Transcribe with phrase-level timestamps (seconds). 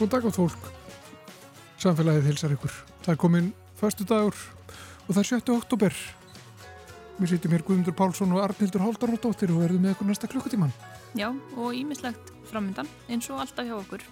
[0.00, 0.68] Góð dag á fólk.
[1.76, 2.72] Samfélagið hilsar ykkur.
[3.04, 5.52] Það er komin förstu dagur og það er 7.
[5.52, 5.98] oktober.
[7.18, 10.72] Við sýtum hér Guðmundur Pálsson og Arnildur Háldarnóttir og verðum með ykkur næsta klukkutíman.
[11.20, 14.06] Já, og ímislegt framöndan eins og alltaf hjá okkur.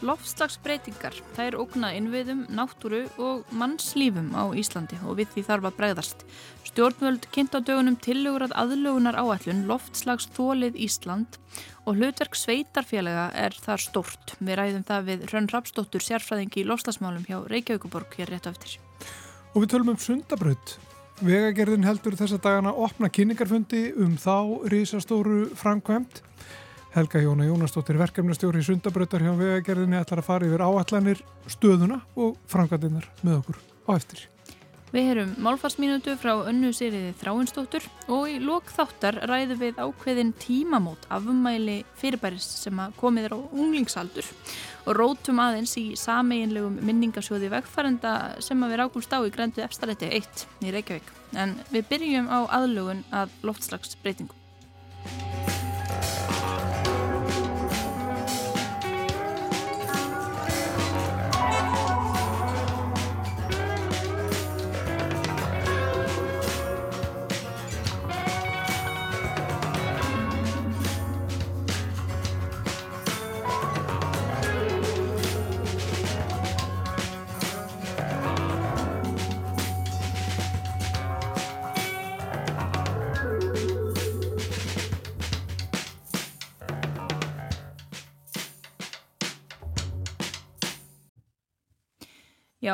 [0.00, 1.12] Lofslagsbreytingar,
[1.42, 6.24] er ógna innviðum, náttúru og mannslífum á Íslandi og við því þarf að bregðast.
[6.70, 11.36] Stjórnvöld kynnt á dögunum tillögur að aðlögunar áætlun loftslagsþólið Ísland
[11.84, 14.36] og hlutverk sveitarfélaga er þar stort.
[14.40, 18.78] Við ræðum það við Rönn Rapsdóttur, sérfræðingi í lofslagsmálum hjá Reykjavíkuborg hér rétt eftir.
[19.52, 20.78] Og við tölum um sundabraut.
[21.20, 26.22] Vegagerðin heldur þessa dagana opna kynningarfundi um þá risastóru framkvæmt.
[26.90, 32.34] Helga Jóna Jónastóttir, verkefnastjóri í sundabrautar hjá vegagerðinni ætlar að fara yfir áallanir, stöðuna og
[32.50, 34.24] framkvæmdinnar með okkur á eftir.
[34.90, 41.06] Við heyrum málfarsminutu frá önnu sériði Þráinsdóttur og í lok þáttar ræðum við ákveðin tímamót
[41.14, 44.26] afmæli fyrirbæris sem komið er á unglingsaldur
[44.90, 50.10] og rótum aðeins í sameinlegum minningasjóði vegfærenda sem að við rákumst á í grendu efstarætti
[50.18, 51.14] 1 í Reykjavík.
[51.38, 54.39] En við byrjum á aðlugun að loftslagsbreytingum.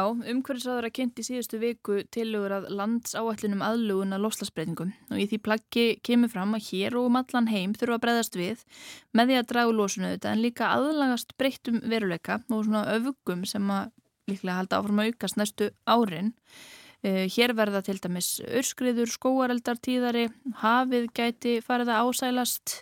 [0.07, 5.39] Já, umhverfisáður að kynnti síðustu viku tilugur að landsáætlinum aðlugun að loslasbreytingum og í því
[5.43, 8.63] plaggi kemur fram að hér og um allan heim þurfa að breyðast við
[9.17, 13.73] með því að dragu losunu þetta en líka aðlagast breyttum veruleika og svona öfugum sem
[13.73, 13.91] að
[14.31, 16.31] líklega halda áfram að aukast næstu árin.
[17.03, 20.29] Uh, hér verða til dæmis örskriður, skóareldar, tíðari,
[20.63, 22.77] hafið gæti farið að ásælast,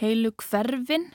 [0.00, 1.10] heilu hverfinn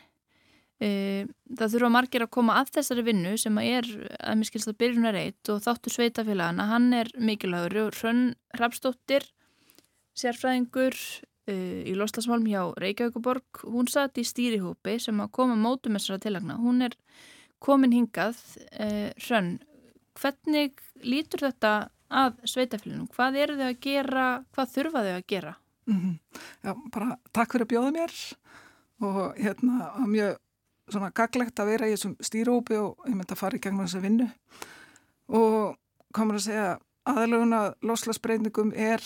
[0.79, 3.87] það þurfa margir að koma að þessari vinnu sem er
[4.19, 7.91] að mér skilst að byrjunar eitt og þáttu sveitafélagana, hann er mikilvægur.
[7.99, 9.27] Hrönn Rapsdóttir
[10.19, 16.23] sérfræðingur uh, í Loslasmálm hjá Reykjavíkuborg hún satt í stýrihópi sem að koma mótum þessara
[16.23, 16.97] tilagna, hún er
[17.63, 18.39] komin hingað.
[18.71, 19.57] Uh, Hrönn,
[20.19, 21.73] hvernig lítur þetta
[22.09, 24.27] að sveitafélaginu, hvað eru þau að gera?
[24.55, 25.55] Hvað þurfa þau að gera?
[25.89, 26.15] Mm -hmm.
[26.63, 28.13] Já, bara takk fyrir að bjóða mér
[28.99, 30.37] og hérna mjög
[30.93, 34.03] svona gaglegt að vera í þessum stýrópi og ég myndi að fara í gegnum þessa
[34.03, 34.29] vinnu.
[35.39, 35.75] Og
[36.15, 36.69] komur að segja
[37.09, 39.03] aðalöguna loslasbreytingum er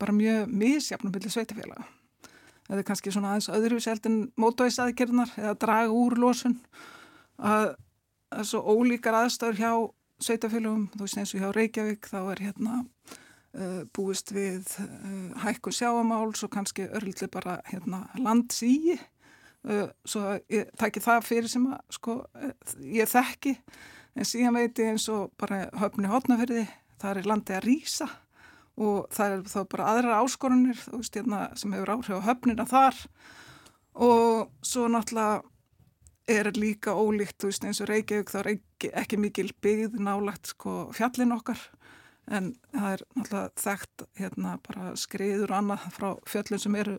[0.00, 1.86] bara mjög misjafnum byrju sveitafélaga.
[2.70, 6.58] Það er kannski svona aðeins öðru seldin mótóisaðgerðnar eða draga úr losun.
[7.38, 7.72] Að
[8.30, 9.72] það er svo ólíkar aðstöður hjá
[10.20, 15.72] sveitafélagum, þú veist eins og hjá Reykjavík þá er hérna uh, búist við uh, hækku
[15.74, 19.09] sjáamáls og kannski örlítið bara hérna landsíi Uh,
[20.08, 23.56] svo ég takki það fyrir sem að sko, uh, ég þekki
[24.16, 26.64] en síðan veit ég eins og bara höfni hotnaferði,
[27.00, 28.08] það er landið að rýsa
[28.80, 32.96] og það er þá bara aðra áskorunir veist, hérna, sem hefur áhrif á höfnina þar.
[34.00, 35.42] Og svo náttúrulega
[36.30, 40.88] er líka ólíkt veist, eins og Reykjavík þá er ekki, ekki mikil byggð nálagt sko,
[40.96, 41.60] fjallin okkar
[42.30, 44.58] en það er náttúrulega þekkt hérna,
[44.98, 46.98] skriður annað frá fjöllin sem eru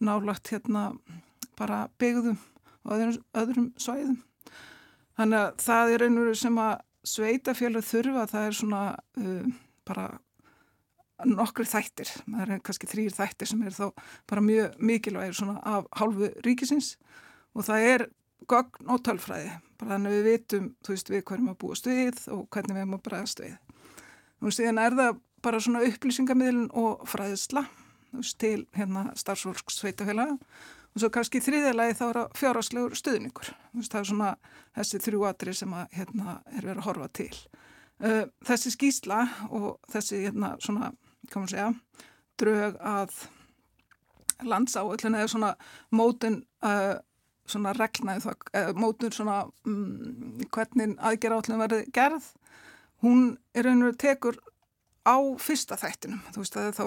[0.00, 0.90] nálagt hérna
[1.60, 2.38] bara byggðum
[2.84, 4.18] og öðrum, öðrum svæðum.
[5.20, 6.74] Þannig að það er einhverju sem að
[7.10, 8.82] sveitafjölu þurfa, það er svona
[9.20, 9.54] uh,
[9.88, 10.06] bara
[11.28, 13.86] nokkri þættir, það er kannski þrýr þættir sem er þá
[14.30, 16.94] bara mjög mikilvægir svona af hálfu ríkisins
[17.52, 18.06] og það er
[18.48, 22.22] gogn og tölfræði, bara þannig að við vitum, þú veist, við hverjum að búa stuðið
[22.32, 23.56] og hvernig við erum að bregast við.
[24.40, 27.66] Og síðan er það bara svona upplýsingamiðlun og fræðisla,
[28.16, 30.30] veist, til hérna starfsfólks sveitafjöla
[30.90, 33.50] og svo kannski þriðilegi þá er að fjárháslegur stuðningur.
[33.78, 34.30] Það er svona
[34.78, 37.34] þessi þrjú atri sem að, hérna, er verið að horfa til.
[38.48, 39.20] Þessi skýsla
[39.52, 40.90] og þessi hérna, svona,
[41.30, 41.68] kannu segja,
[42.40, 43.14] drög að
[44.46, 45.50] landsáöllin eða svona
[45.92, 46.96] mótun uh,
[47.50, 52.30] svona regnaði það, uh, mótun svona um, hvernig aðgerra verði gerð,
[53.04, 54.40] hún er einhverju tekur
[55.04, 56.22] á fyrsta þættinum.
[56.34, 56.84] Þú veist að þá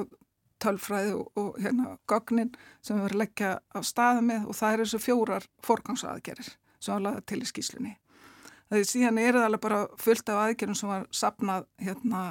[0.63, 4.73] tölfræði og, og hérna gognin sem við verðum að leggja á staða með og það
[4.73, 6.49] er þessu fjórar forgangsaðgerir
[6.79, 7.93] sem var laðið til í skýslunni.
[8.69, 12.23] Það er síðan er það alveg bara fullt af aðgerum sem var sapnað hérna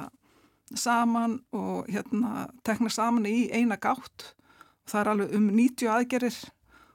[0.73, 4.33] saman og hérna teknað saman í eina gátt.
[4.89, 6.39] Það er alveg um 90 aðgerir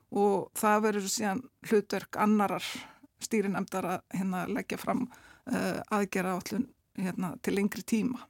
[0.09, 2.67] og það verður síðan hlutverk annarar
[3.23, 6.69] stýrinemdar að hérna, leggja fram uh, aðgera állun
[6.99, 8.21] hérna, til lengri tíma.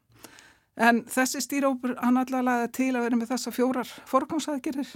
[0.79, 4.93] En þessi stýrópur hann allavega til að vera með þessa fjórar forgangsaðgerir.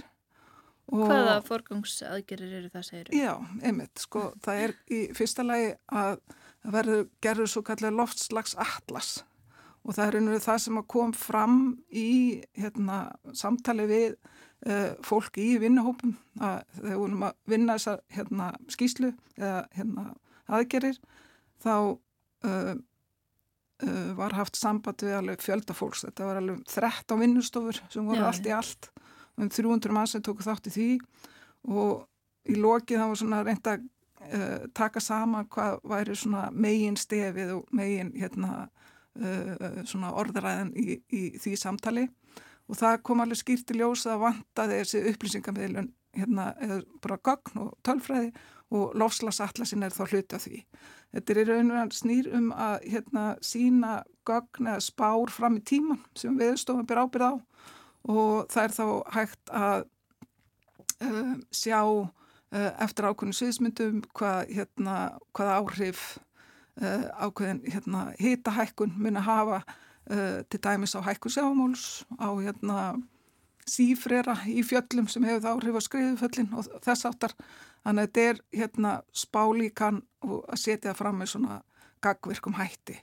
[0.93, 3.11] Hvaða forgangsaðgerir eru það segir?
[3.15, 3.33] Já,
[3.63, 6.17] einmitt, sko, það er í fyrsta lagi að
[6.73, 9.17] verður gerður svo kallega loftslags atlas
[9.83, 11.57] og það er einhverju það sem kom fram
[11.91, 12.09] í
[12.55, 12.99] hérna,
[13.35, 19.11] samtali við uh, fólk í vinnuhópum að þegar við vorum að vinna þessa hérna, skýslu
[19.35, 20.05] eða hérna,
[20.47, 20.99] aðgerir
[21.63, 22.73] þá uh,
[24.17, 28.47] var haft samband við alveg fjöldafólks þetta var alveg 13 vinnustofur sem voru Já, allt
[28.47, 28.89] í allt.
[29.39, 30.89] Um 300 mann sem tóku þátt í því.
[31.73, 32.05] Og
[32.53, 33.89] í lokið það var svona reynda að
[34.77, 38.67] taka sama hvað væri svona megin stefið og megin hérna
[39.19, 42.05] uh, orðræðin í, í því samtali.
[42.69, 46.51] Og það kom alveg skýrt í ljós að vanta þessi upplýsingamilun hérna,
[47.03, 48.33] bara gagn og tölfræði
[48.73, 50.59] og lofslagsatlasin er þá hluti af því.
[51.13, 53.93] Þetta er í raun og rann snýr um að hérna, sína
[54.25, 57.33] gagn eða spár fram í tíman sem viðstofan ber ábyrð á
[58.13, 59.85] og það er þá hægt að
[61.05, 64.97] uh, sjá uh, eftir ákveðinu sviðsmyndum hvað, hérna,
[65.37, 66.03] hvað áhrif
[66.81, 69.63] uh, ákveðin hérna, hitahækkun mun að hafa
[70.51, 71.83] til dæmis á hækkun sjámáls,
[72.19, 72.79] á hérna,
[73.69, 77.35] sífrera í fjöllum sem hefur það áhrif á skriðuföllin og þess áttar.
[77.83, 81.59] Þannig að þetta er hérna, spálíkan að setja fram með svona
[82.03, 82.99] gagvirkum hætti.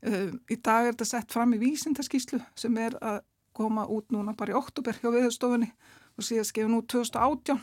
[0.00, 3.20] Uh, í dag er þetta sett fram í vísindaskíslu sem er að
[3.56, 5.68] koma út núna bara í oktober hjá viðstofunni
[6.16, 7.60] og síðan skefin út 2018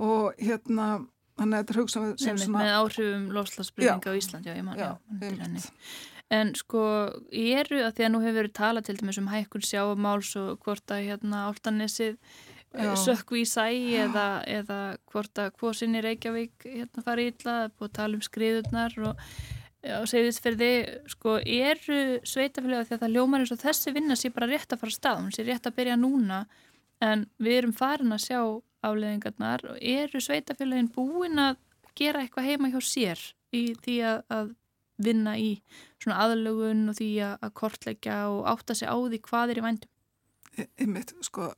[0.00, 2.58] og hérna Þannig að þetta er hugsað sem svona...
[2.60, 5.62] Með áhrifum lofslagsbreyninga á Ísland, já, ég mann, já, já
[6.32, 6.82] En sko,
[7.28, 10.94] eru að því að nú hefur verið talað til dæmis um hækkun sjáumáls og hvort
[10.94, 13.66] að hérna áltanessið eh, sökku í sæ
[14.04, 14.78] eða, eða
[15.12, 19.26] hvort að hvorsin í Reykjavík hérna fari ítla, búið að tala um skriðurnar og,
[19.98, 22.00] og fyrir þið, sko, eru
[22.32, 25.22] sveitafélag því að það ljómar eins og þessi vinna sé bara rétt að fara stað,
[25.26, 26.46] hún sé rétt að byrja núna
[27.04, 28.40] en við erum farin að sjá
[28.82, 31.60] afleðingarnar og eru sveitafélagin búin að
[31.98, 33.20] gera eitthvað heima hjá sér
[33.52, 34.52] í því að, að
[35.02, 35.54] vinna í
[36.02, 39.90] svona aðlögun og því að, kortleggja og átta sig á því hvað er í vændum?
[40.84, 41.48] Ymmiðt, sko,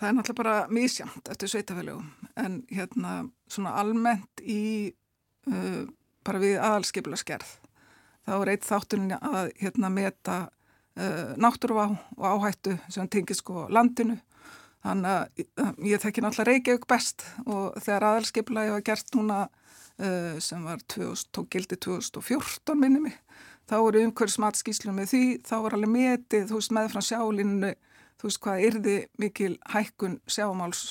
[0.00, 2.08] það er náttúrulega bara mísjamt eftir sveitafélagum
[2.40, 3.16] en hérna
[3.52, 4.92] svona almennt í
[5.50, 5.82] uh,
[6.26, 7.58] bara við aðalskipla skerð
[8.26, 14.16] þá er eitt þáttunin að hérna meta uh, náttúruvá og áhættu sem tengir sko landinu
[14.86, 19.38] Þannig að ég þekki náttúrulega Reykjavík best og þegar aðalskipla ég var gert núna
[19.96, 23.14] sem var 2000, tók gildi 2014 minni mig,
[23.68, 27.70] þá voru umhverfsmatskíslu með því, þá var alveg metið, þú veist, með frá sjálinu,
[28.20, 30.82] þú veist hvað yrði mikil hækkun sjámáls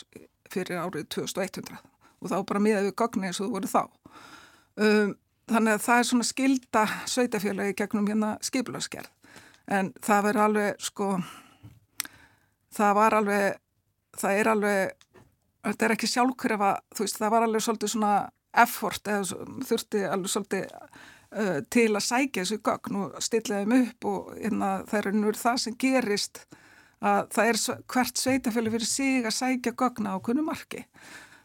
[0.52, 1.78] fyrir árið 2100
[2.22, 3.84] og þá bara miðað við gogni eins og þú voru þá.
[4.82, 5.12] Um,
[5.52, 9.12] þannig að það er svona skilda sveitafélagi gegnum hérna skiplaskerð
[9.76, 11.10] en það verður alveg sko,
[12.74, 13.62] það var alveg
[14.20, 15.06] það er alveg,
[15.66, 18.14] þetta er ekki sjálfkrefa, þú veist, það var alveg svolítið svona
[18.64, 24.10] effort eða þurfti alveg svolítið uh, til að sækja þessu gögn og stilla þeim upp
[24.12, 26.46] og hérna, það er nú það sem gerist
[27.06, 27.62] að það er
[27.94, 30.86] hvert sveitafjölu fyrir sig að sækja gögna á kunnu marki.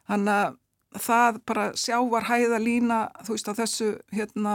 [0.09, 0.59] Þannig að
[1.01, 4.55] það bara sjávar hæða lína, þú veist, á þessu hérna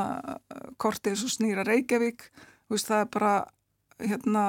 [0.81, 2.27] kortið svo snýra Reykjavík,
[2.67, 3.35] þú veist, það er bara
[4.01, 4.45] hérna,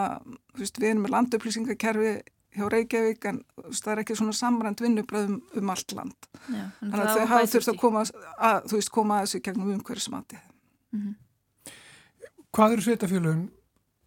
[0.54, 2.14] þú veist, við erum með landupplýsingakerfi
[2.56, 6.28] hjá Reykjavík en það er ekki svona samrænt vinnubröðum um allt land.
[6.48, 9.75] Já, Þannig að þau hafa þurft að koma að, þú veist, koma að þessu gegnum
[9.75, 10.40] umhverfismati.
[10.92, 11.75] Mm -hmm.
[12.56, 13.50] Hvað eru sveitafélagum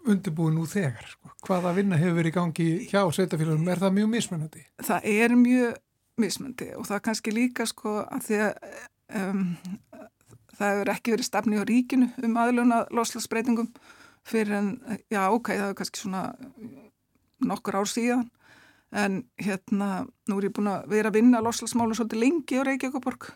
[0.10, 1.06] undirbúið nú þegar?
[1.12, 1.32] Sko?
[1.46, 3.68] Hvaða vinna hefur verið í gangi hjá sveitafélagum?
[3.68, 4.66] Er það mjög mismunandi?
[4.82, 5.76] Það er mjög
[6.18, 8.54] mismunandi og það er kannski líka sko að því að
[9.16, 9.46] um,
[10.58, 13.70] það hefur ekki verið stefni á ríkinu um aðluna loslagsbreytingum
[14.30, 14.74] fyrir en,
[15.10, 16.24] já ok, það er kannski svona
[17.40, 18.28] nokkur ár síðan
[18.92, 23.30] en hérna, nú er ég búin að vera að vinna loslasmálu svolítið lengi á Reykjavíkuborg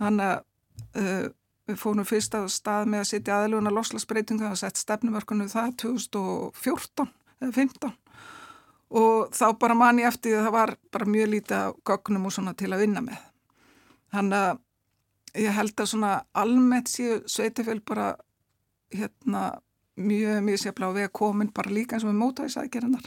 [0.00, 0.42] þannig að
[1.00, 1.28] uh,
[1.70, 7.10] við fórum fyrst að stað með að setja aðluguna loslasbreytinga að setja stefnumörkunum það 2014
[7.40, 7.94] eða 15
[9.00, 12.56] og þá bara man ég eftir að það var bara mjög lítið gögnum og svona
[12.58, 13.20] til að vinna með.
[14.10, 18.08] Þannig að ég held að svona almennt séu sveitafél bara
[18.90, 19.44] hérna
[20.00, 23.06] mjög mjög sefla á vega komin bara líka eins og með mótæðisækjarinnar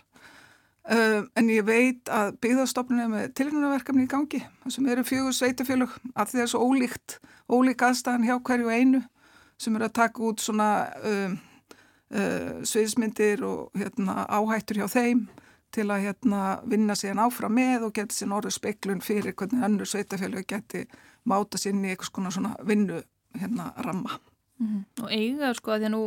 [0.84, 5.94] Uh, en ég veit að byggðarstofnun er með tilhjónaverkefni í gangi sem eru fjögur sveitafélug
[6.12, 7.16] að því það er svo ólíkt,
[7.48, 9.00] ólík aðstæðan hjá hverju einu
[9.64, 10.68] sem eru að taka út svona
[11.00, 11.38] uh,
[12.12, 15.24] uh, sviðismyndir og hérna, áhættur hjá þeim
[15.74, 19.90] til að hérna vinna síðan áfram með og geta síðan orðið speiklun fyrir hvernig önnur
[19.90, 20.84] sveitafélagi geti
[21.32, 23.00] máta sín í eitthvað svona vinnu
[23.40, 24.20] hérna ramma.
[24.60, 25.04] Mm -hmm.
[25.04, 26.04] Og eiga sko að því að nú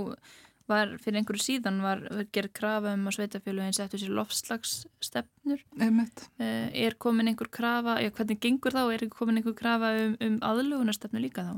[0.71, 2.03] var fyrir einhverju síðan var
[2.35, 5.63] gerð krafa um að sveitafélagin settu sér lofslagsstefnur.
[5.77, 10.41] Uh, er komin einhver krafa, já hvernig gengur þá, er komin einhver krafa um, um
[10.51, 11.55] aðlugunarstefnu líka þá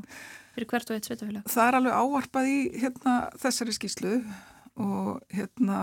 [0.55, 1.49] fyrir hvert og eitt sveitafélag?
[1.49, 4.15] Það er alveg áarpað í hérna þessari skýslu
[4.79, 5.81] og hérna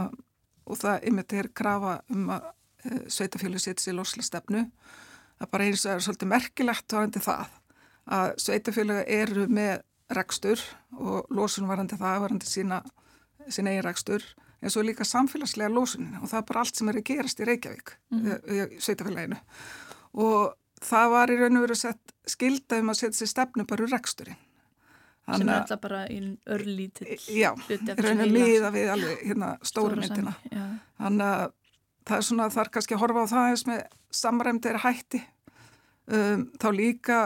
[0.65, 2.47] og það ymmið er krafa um að
[2.85, 4.65] e, sveitafjölu setja sér losla stefnu
[5.39, 7.59] það bara eins og er svolítið merkilegt varandi það
[8.15, 9.75] að sveitafjölu eru með
[10.15, 10.61] rekstur
[10.95, 12.81] og losun varandi það varandi sína,
[13.53, 14.25] sína eigin rekstur
[14.61, 17.49] en svo líka samfélagslega losunin og það er bara allt sem er að gerast í
[17.49, 19.41] Reykjavík mm í sveitafjöleginu
[20.25, 23.85] og það var í raun og veru sett skilda um að setja sér stefnu bara
[23.85, 24.41] úr reksturinn.
[25.25, 26.19] Sem er alltaf bara í
[26.53, 27.49] örlítill já,
[27.97, 30.35] raunum miða við alveg hérna stóru myndina.
[30.99, 31.55] þannig að
[32.05, 33.81] það er svona þar kannski að horfa á það eins með
[34.13, 35.21] samræmdir hætti.
[36.05, 37.19] Um, þá líka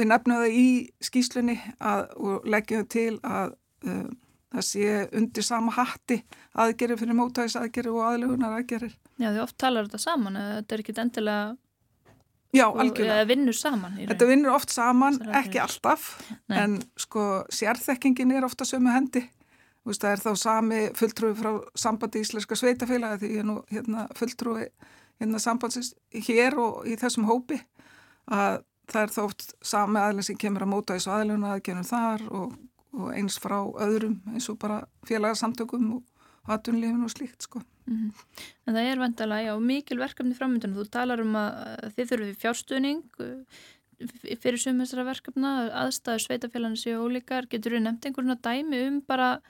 [0.00, 0.68] við nefnum það í
[1.04, 3.52] skýslunni að, og leggjum til að
[3.84, 4.08] um,
[4.52, 6.22] það sé undir sama hatti
[6.62, 10.84] aðgerir fyrir mótægis aðgerir og aðlugunar aðgerir Já, því oft talar þetta saman, þetta er
[10.84, 11.42] ekki endilega
[12.52, 13.14] Já, algjörlega.
[13.16, 13.94] Eða vinnur saman.
[13.96, 16.08] Þetta vinnur oft saman, ekki alltaf,
[16.52, 16.58] Nei.
[16.60, 19.22] en sko sérþekkingin er ofta sömu hendi.
[19.88, 24.04] Veist, það er þá sami fulltrúi frá sambandi íslenska sveitafélagi því ég er nú hérna,
[24.18, 25.94] fulltrúi hérna, sambandsins
[26.28, 27.58] hér og í þessum hópi
[28.30, 28.60] að
[28.92, 32.54] það er þá oft sami aðlun sem kemur að móta þessu aðlun aðgjörnum þar og,
[32.92, 37.62] og eins frá öðrum eins og bara félagarsamtökum og aðtunlífin og slíkt sko.
[37.86, 38.12] Mm -hmm.
[38.66, 40.74] En það er vantalega, já, mikil verkefni framöndun.
[40.74, 43.44] Þú talar um að þið þurfum fjárstuðning uh,
[44.40, 47.48] fyrir sumhessara verkefna, aðstæður sveitafélaginu séu ólíkar.
[47.48, 49.40] Getur þú nefnt einhverjuna dæmi um bara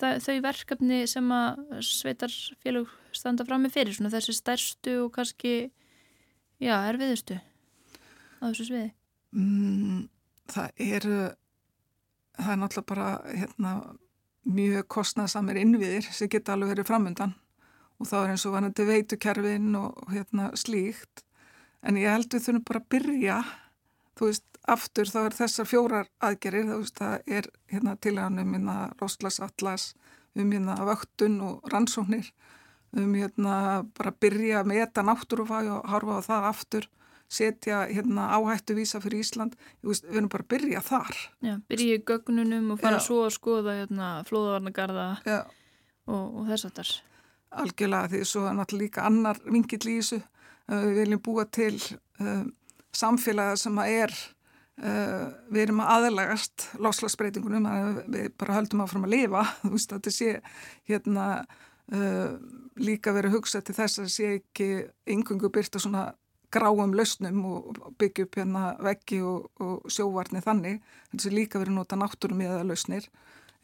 [0.00, 5.70] það, þau verkefni sem að sveitarfélag standa fram með fyrir, svona þessi stærstu og kannski,
[6.62, 7.38] já, erfiðustu
[8.40, 8.90] á þessu sviði?
[9.36, 10.08] Mm,
[10.52, 11.18] það eru,
[12.38, 13.74] það er náttúrulega bara, hérna,
[14.46, 17.34] mjög kostnæðsamir innviðir sem geta alveg verið framöndan
[17.96, 21.24] og þá er eins og vanandi veitukerfin og hérna slíkt.
[21.82, 23.38] En ég held við þurfum bara að byrja
[24.16, 28.54] þú veist, aftur þá er þessar fjórar aðgerir, þú veist, það er hérna tilhæðan um
[28.56, 29.94] hérna Róslasatlas
[30.36, 32.30] um hérna vöktun og rannsóknir
[32.96, 33.56] um hérna
[33.96, 36.88] bara byrja að meta náttúrufag og harfa á það aftur
[37.28, 39.56] setja hérna áhættu vísa fyrir Ísland.
[39.82, 41.20] Veist, við erum bara að byrja þar.
[41.42, 43.06] Já, byrja í gögnunum og fara Já.
[43.08, 46.94] svo að skoða hérna flóðavarnagarða og, og þess að þar
[47.54, 50.20] algjörlega því svo er náttúrulega líka annar vingill í þessu.
[50.66, 51.76] Við viljum búa til
[52.20, 52.42] uh,
[52.96, 54.16] samfélaga sem að er
[54.82, 57.68] uh, við erum að aðlagast láslagsbreytingunum
[58.10, 59.44] við bara höldum áfram að lifa.
[59.62, 60.32] Þú veist að þetta sé
[60.90, 61.26] hérna
[61.94, 62.36] uh,
[62.82, 64.70] líka verið hugsað til þess að sé ekki
[65.14, 66.08] yngungu byrta svona
[66.52, 70.80] gráum lausnum og byggja upp hérna veggi og, og sjóvarni þannig.
[71.10, 73.08] En þessi líka verið nota náttúrum í það lausnir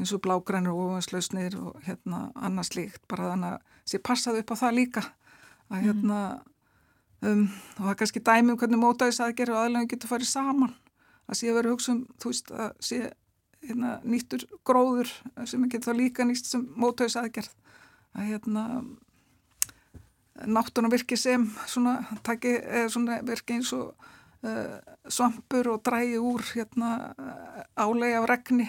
[0.00, 4.54] eins og blágrænur og ofanslausnir og hérna annars líkt bara þannig að sé passaði upp
[4.54, 5.02] á það líka.
[5.70, 5.86] Að mhm.
[5.88, 6.20] hérna
[7.22, 7.42] um,
[7.76, 10.76] og það er kannski dæmi um hvernig mótaðis aðgerð og aðlægum getur farið saman.
[11.28, 13.00] Að sé að vera hugsa um þú veist að sé
[13.62, 15.12] hérna, nýttur gróður
[15.46, 17.52] sem getur þá líka nýst sem mótaðis aðgerð
[18.12, 18.64] að hérna
[20.46, 22.56] náttúrun virki sem svona, taki,
[22.92, 23.92] svona virki eins og
[24.46, 27.14] uh, svampur og drægi úr hérna,
[27.76, 28.68] álega af regni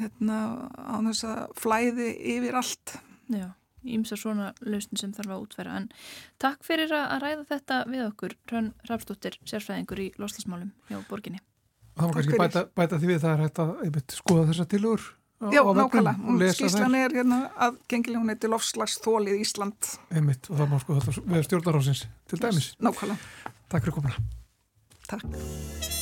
[0.00, 0.38] hérna,
[0.74, 2.96] á þess að flæði yfir allt.
[3.30, 3.48] Já,
[3.86, 5.78] ímsa svona lausn sem þarf að útfæra.
[5.80, 5.88] En
[6.42, 11.42] takk fyrir að ræða þetta við okkur, Hrönn Rafstóttir, sérfræðingur í loslasmálum hjá borginni.
[11.94, 15.04] Það var kannski bæta, bæta því við það er hægt að skoða þessa tilur.
[15.52, 16.52] Já, nákvæmlega.
[16.56, 19.90] Skíslan er hérna að gengilega hún heiti Lofslagsþólið Ísland.
[20.14, 22.70] Einmitt, og það má sko þetta við stjórnarhásins til dæmis.
[22.80, 23.52] Nákvæmlega.
[23.68, 24.16] Takk fyrir komuna.
[25.10, 25.93] Takk.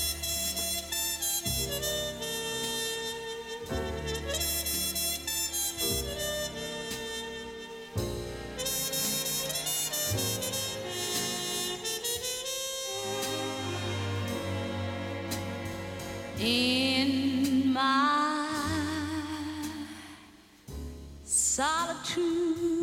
[21.63, 22.82] Solitude.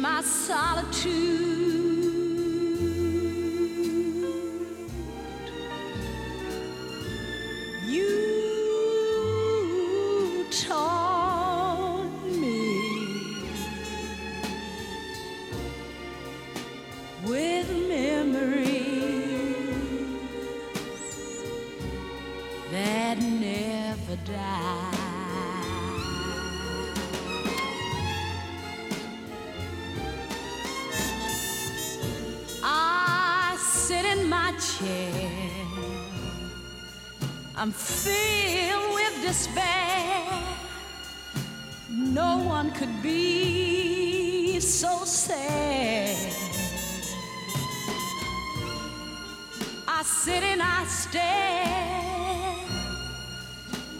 [0.00, 1.39] My solitude.
[49.88, 52.56] I sit and I stare.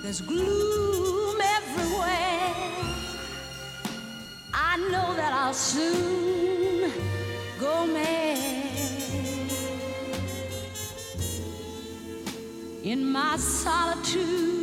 [0.02, 2.54] There's gloom everywhere.
[4.52, 6.92] I know that I'll soon
[7.58, 8.40] go mad.
[12.82, 14.59] in my solitude.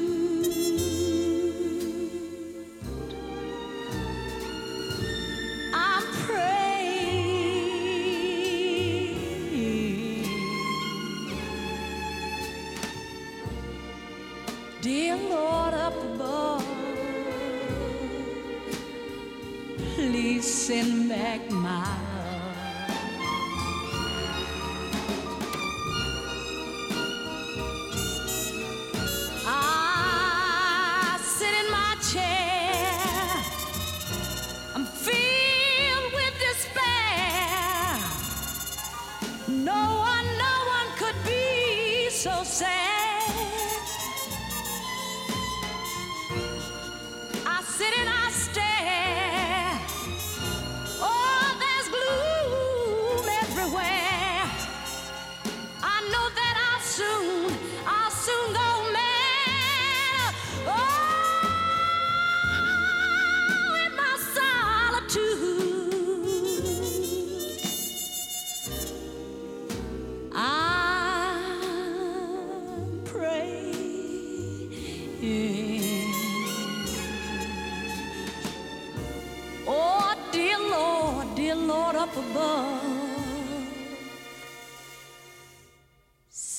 [20.67, 22.06] Send back my.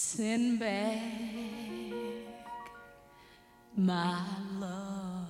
[0.09, 0.97] Send back
[3.77, 4.25] my
[4.61, 5.29] love.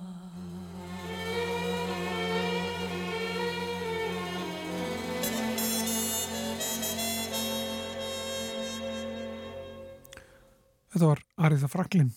[10.89, 12.13] Þetta var Ariða Franklin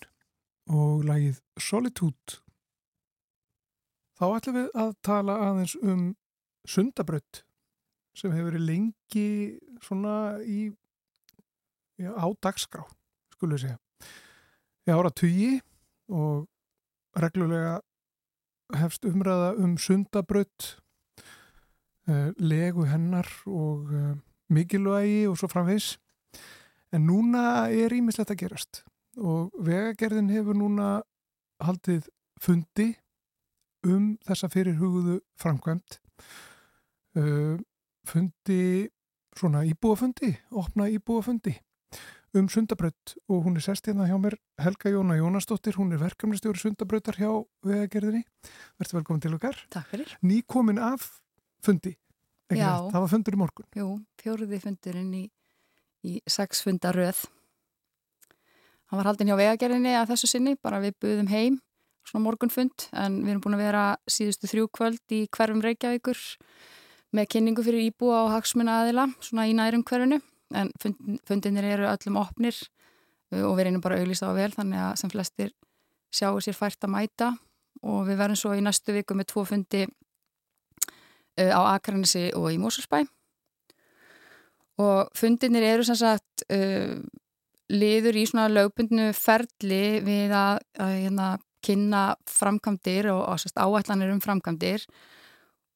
[0.71, 2.39] og lagið Solitude.
[4.15, 6.07] Þá ætlum við að tala aðeins um
[6.63, 7.43] sundabraut
[8.15, 9.27] sem hefur verið lengi
[9.83, 10.15] svona
[10.47, 10.69] í
[12.01, 12.83] á dagskrá,
[13.35, 13.77] skulum við segja.
[14.87, 15.61] Ég ára tugi
[16.11, 16.47] og
[17.15, 17.79] reglulega
[18.73, 20.69] hefst umræða um sundabraut,
[22.09, 24.15] uh, legu hennar og uh,
[24.49, 25.97] mikilvægi og svo framvegs.
[26.93, 28.83] En núna er ímislegt að gerast
[29.17, 30.87] og vegagerðin hefur núna
[31.61, 32.07] haldið
[32.41, 32.93] fundi
[33.85, 35.99] um þessa fyrirhugðu framkvæmt.
[37.13, 37.59] Uh,
[38.09, 38.89] fundi,
[39.37, 41.53] svona íbúafundi, opna íbúafundi
[42.33, 46.59] um Sundabraut og hún er sest hérna hjá mér Helga Jóna Jónasdóttir, hún er verkefnistjóri
[46.59, 47.29] Sundabrautar hjá
[47.65, 48.23] vegagerðinni.
[48.81, 49.59] Verður velkomin til okkar.
[49.73, 50.17] Takk fyrir.
[50.25, 51.21] Ný komin af
[51.63, 51.97] fundi
[52.53, 52.85] Já.
[52.91, 53.65] Það var fundur í morgun.
[53.73, 53.87] Jú,
[54.21, 55.23] fjóruði fundurinn í,
[56.05, 57.23] í sex fundaröð
[58.93, 61.55] Hann var haldin hjá vegagerðinni að þessu sinni, bara við buðum heim
[62.05, 66.19] svona morgunfund, en við erum búin að vera síðustu þrjú kvöld í hverfum Reykjavíkur
[67.17, 70.19] með kynningu fyrir íbúa og hagsmuna aðila, svona í nærum hverfunu
[70.53, 72.57] en fund, fundinir eru öllum opnir
[73.33, 75.51] og við reynum bara að auðvisa á vel þannig að sem flestir
[76.13, 77.31] sjáu sér fært að mæta.
[77.83, 79.87] Og við verðum svo í næstu viku með tvo fundi
[81.33, 83.01] á Akranissi og í Mósursbæ
[84.81, 86.97] og fundinir eru sem sagt uh,
[87.73, 91.29] liður í svona lögbundnu ferli við að, að hérna,
[91.63, 94.83] kynna framkvæmdir og, og sérst, áætlanir um framkvæmdir.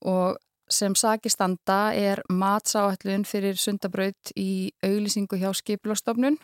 [0.07, 0.35] Og
[0.69, 6.37] sem sakistanda er matsáallun fyrir sundabraut í auglýsingu hjá skiplostofnun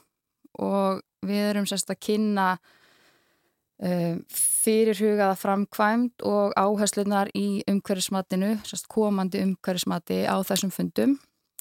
[0.64, 9.44] og við erum sérst að kynna uh, fyrirhugaða framkvæmt og áherslunar í umhverfismatinu, sérst komandi
[9.44, 11.18] umhverfismati á þessum fundum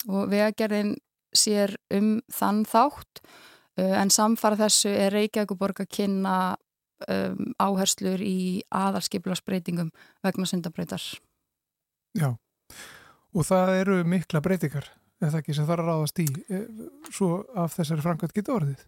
[0.09, 0.97] og vegagerðin
[1.35, 6.37] sér um þann þátt uh, en samfara þessu er Reykjavíkuborg að kynna
[7.09, 9.91] um, áherslur í aðarskipilagsbreytingum
[10.23, 11.03] vegna sundabrautar.
[12.13, 12.37] Já
[13.33, 14.89] og það eru mikla breytingar
[15.23, 16.67] eða ekki sem þarf að ráðast í eh,
[17.11, 18.83] svo af þessari framkvæmt geta orðið?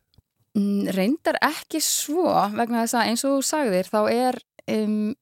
[0.59, 4.39] Mm, Reyndar ekki svo vegna þess að eins og þú sagðir þá er
[4.71, 5.15] um,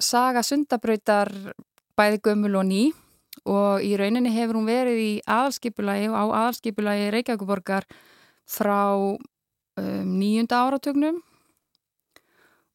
[0.00, 1.32] saga sundabrautar
[1.96, 2.82] bæði gömul og ný
[3.46, 7.86] og í rauninni hefur hún verið í aðalskipulagi og á aðalskipulagi Reykjavíkuborgar
[8.48, 11.22] frá um, nýjunda áratögnum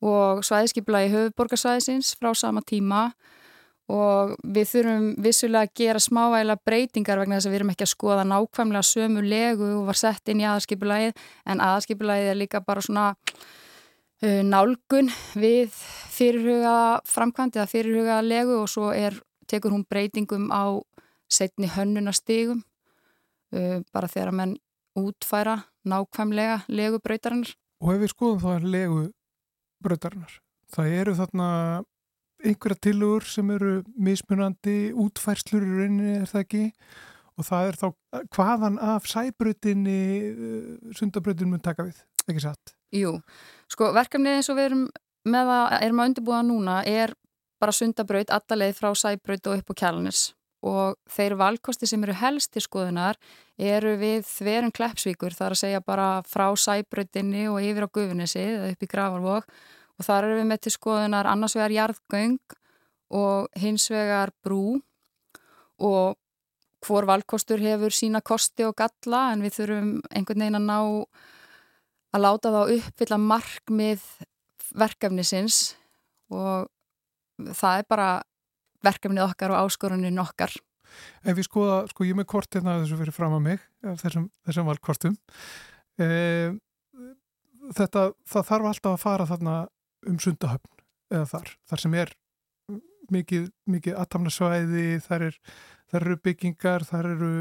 [0.01, 3.11] og svæðiskipulagi höfuborgarsvæðisins frá sama tíma
[3.91, 7.91] og við þurfum vissulega að gera smávægila breytingar vegna þess að við erum ekki að
[7.91, 12.83] skoða nákvæmlega sömu legu og var sett inn í aðarskipulagið en aðarskipulagið er líka bara
[12.85, 15.75] svona uh, nálgun við
[16.15, 16.75] fyrirhuga
[17.09, 19.17] framkvæmdi eða fyrirhuga legu og svo er,
[19.51, 20.79] tekur hún breytingum á
[21.31, 24.55] setni hönnunastigum uh, bara þegar að menn
[24.99, 27.55] útfæra nákvæmlega legubröytarinnar.
[27.81, 29.03] og ef við skoðum þá legu
[29.81, 30.39] brautarinnar
[30.71, 31.47] það eru þarna
[32.43, 36.65] einhverja tilugur sem eru mismunandi útfærslur í rauninni er það ekki?
[37.39, 37.87] Og það er þá
[38.35, 40.01] hvaðan af sæbrutinni
[40.31, 42.75] uh, sundabrutin mun taka við, ekki satt?
[42.91, 43.15] Jú,
[43.71, 44.85] sko verkefnið eins og við erum
[45.31, 47.15] með að, erum að undirbúa núna er
[47.61, 50.31] bara sundabraut allaleið frá sæbraut og upp á kjálnis
[50.65, 53.17] og þeir valkosti sem eru helst til skoðunar
[53.57, 58.73] eru við þverum kleppsvíkur þar að segja bara frá sæbrautinni og yfir á gufinnesi eða
[58.73, 59.55] upp í gravarvok
[60.01, 62.55] og þar eru við með til skoðunar annars vegar jarðgöng
[63.13, 64.79] og hins vegar brú.
[65.81, 66.17] Og
[66.81, 70.79] hvor valkostur hefur sína kosti og galla en við þurfum einhvern veginn að ná
[72.11, 74.07] að láta þá uppfylla markmið
[74.81, 75.61] verkefnisins.
[76.33, 76.65] Og
[77.53, 78.09] það er bara
[78.81, 80.55] verkefnið okkar og áskorunin okkar.
[81.21, 83.61] Ef við skoða, sko ég með kort hérna þessu fyrir fram að mig,
[84.01, 85.13] þessum, þessum valkostum,
[86.01, 86.07] e,
[87.77, 89.55] þetta, það þarf alltaf að fara þarna
[90.09, 92.15] um sundahöfn eða þar, þar sem er
[93.11, 95.37] mikið, mikið aðtamnasvæði, þar, er,
[95.91, 97.31] þar eru byggingar, þar eru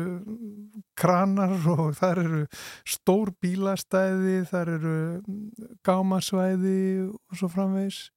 [0.99, 2.45] kranar og þar eru
[2.89, 4.97] stór bílastæði, þar eru
[5.87, 6.79] gámasvæði
[7.11, 8.09] og svo framvegs.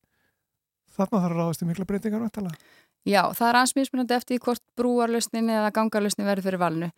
[0.94, 2.72] Þarna þarf að ráðast í mikla breytingar vantalega.
[3.04, 6.90] Já, það er ansmýrsmynandi eftir hvort brúarlausnin eða gangarlausnin verður fyrir valinu.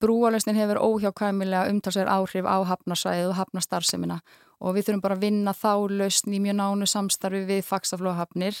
[0.00, 4.20] Brúarlausnin hefur óhjákvæmilega umtalsverð áhrif á hafnarsvæðið og hafnastarfsemina
[4.60, 8.58] og við þurfum bara að vinna þá lausn í mjög nánu samstarfi við faksaflóhafnir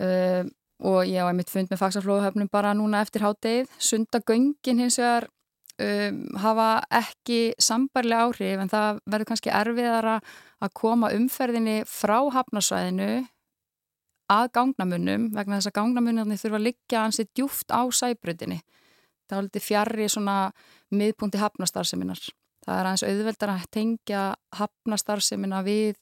[0.00, 0.42] uh,
[0.82, 3.70] og ég á einmitt fund með faksaflóhafnum bara núna eftir háttegið.
[3.78, 5.28] Sundagöngin hins vegar
[5.78, 6.70] um, hafa
[7.02, 10.18] ekki sambarlega áhrif en það verður kannski erfiðara
[10.62, 13.12] að koma umferðinni frá hafnarsvæðinu
[14.32, 18.62] að gangnamunum vegna þess að gangnamunarnir þurfa að liggja hansi djúft á sæbrutinni.
[19.28, 20.36] Það er alveg fjarrri svona
[20.92, 22.22] miðpunti hafnastarfseminar.
[22.62, 24.24] Það er aðeins auðveldar að tengja
[24.58, 25.96] hafnastarfsemina við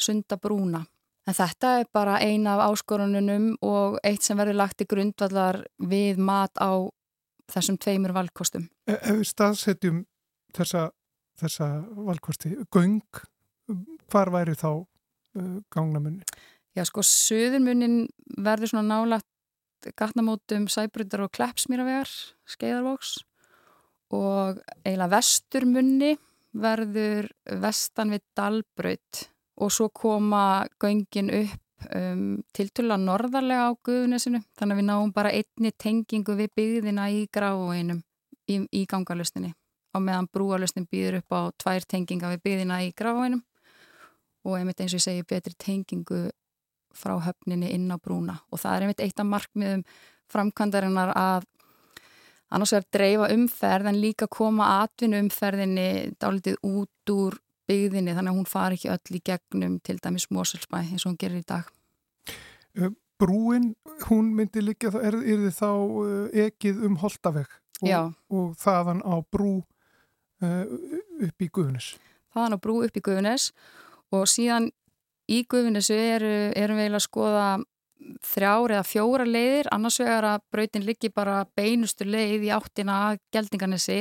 [0.00, 0.84] sundabrúna.
[1.28, 6.20] En þetta er bara eina af áskorununum og eitt sem verður lagt í grundvallar við
[6.24, 6.88] mat á
[7.52, 8.68] þessum tveimur valkostum.
[8.88, 9.98] E, ef við staðsetjum
[10.56, 10.86] þessa,
[11.40, 11.68] þessa
[12.08, 13.02] valkosti, göng,
[14.08, 16.24] hvar væri þá uh, gangnamunni?
[16.76, 18.06] Já sko, söðurmunin
[18.40, 22.08] verður svona nálagt gatnamótum sæbrutar og kleppsmýravegar,
[22.48, 23.18] skeiðarvóks
[24.14, 26.14] og eiginlega vesturmunni
[26.58, 27.28] verður
[27.60, 29.24] vestan við Dalbraut.
[29.58, 34.40] Og svo koma göngin upp um, tilturlega norðarlega á Guðunesinu.
[34.58, 38.02] Þannig að við náum bara einni tengingu við byggðina í gráinum
[38.48, 39.52] í, í gangarlustinni
[39.94, 43.42] á meðan brúarlustin býður upp á tvær tenginga við byggðina í gráinum.
[44.46, 46.28] Og einmitt eins og ég segi betri tengingu
[46.94, 48.38] frá höfninni inn á brúna.
[48.52, 49.84] Og það er einmitt eitt af markmiðum
[50.32, 51.46] framkvæmdarinnar að
[52.54, 55.88] annars er að dreifa umferð en líka koma atvinnu umferðinni
[56.20, 60.80] dálitið út úr byggðinni þannig að hún fari ekki öll í gegnum til dæmis Moselsbæ
[60.80, 61.68] eins og hún gerir í dag.
[63.18, 63.72] Brúin,
[64.06, 65.70] hún myndi líka, er, er þið þá
[66.46, 67.48] ekið um Holtaveg
[67.82, 69.56] og, og þaðan á brú
[70.38, 71.96] upp í Guðunis?
[72.34, 73.50] Þaðan á brú upp í Guðunis
[74.14, 74.70] og síðan
[75.28, 77.48] í eru, erum við eiginlega að skoða
[78.24, 83.20] þrjár eða fjóra leiðir, annars vegar að brautin liggi bara beinustu leið í áttina að
[83.34, 84.00] geldingarnesi.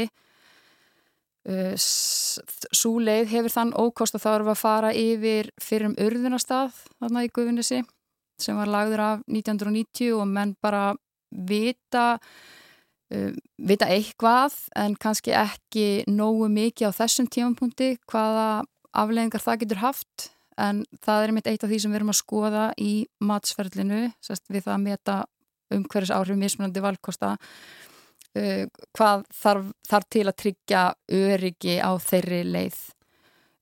[1.47, 1.73] Uh,
[2.75, 7.23] Sú leið hefur þann ókost að erum við að fara yfir fyrir um urðunastað þarna
[7.23, 7.81] í Guðvinnesi
[8.37, 10.91] sem var lagður af 1990 og menn bara
[11.31, 12.19] vita,
[13.15, 18.65] uh, vita eitthvað en kannski ekki nógu mikið á þessum tímapunkti hvaða
[18.97, 22.19] afleggingar það getur haft en það er einmitt eitt af því sem við erum að
[22.21, 22.93] skoða í
[23.23, 25.17] matsferðlinu sérst, við það að meta
[25.73, 28.63] umhverjus áhrif mismunandi valkosta uh,
[28.97, 30.83] hvað þarf, þarf til að tryggja
[31.17, 32.79] öryggi á þeirri leið.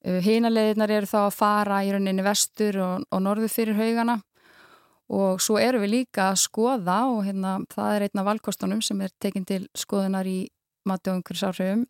[0.06, 4.20] Uh, hína leiðinar eru þá að fara í rauninni vestur og, og norðu fyrir haugana.
[5.16, 9.12] Og svo erum við líka að skoða og hérna það er einna valkostunum sem er
[9.22, 10.48] tekinn til skoðunar í
[10.90, 11.84] mati og einhverjus áhrifum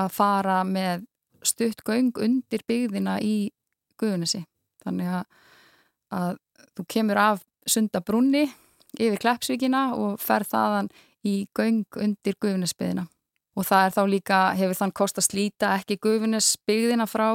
[0.00, 1.06] að fara með
[1.44, 3.50] stutt göng undir byggðina í
[4.00, 4.42] Guðunissi
[4.84, 5.22] þannig að,
[6.16, 6.34] að
[6.76, 8.46] þú kemur af sundabrunni
[8.98, 10.90] yfir Kleppsvíkina og fer þaðan
[11.26, 13.06] í göng undir Guðunisbyðina
[13.58, 17.26] og það er þá líka, hefur þann kost að slíta ekki Guðunisbyggðina frá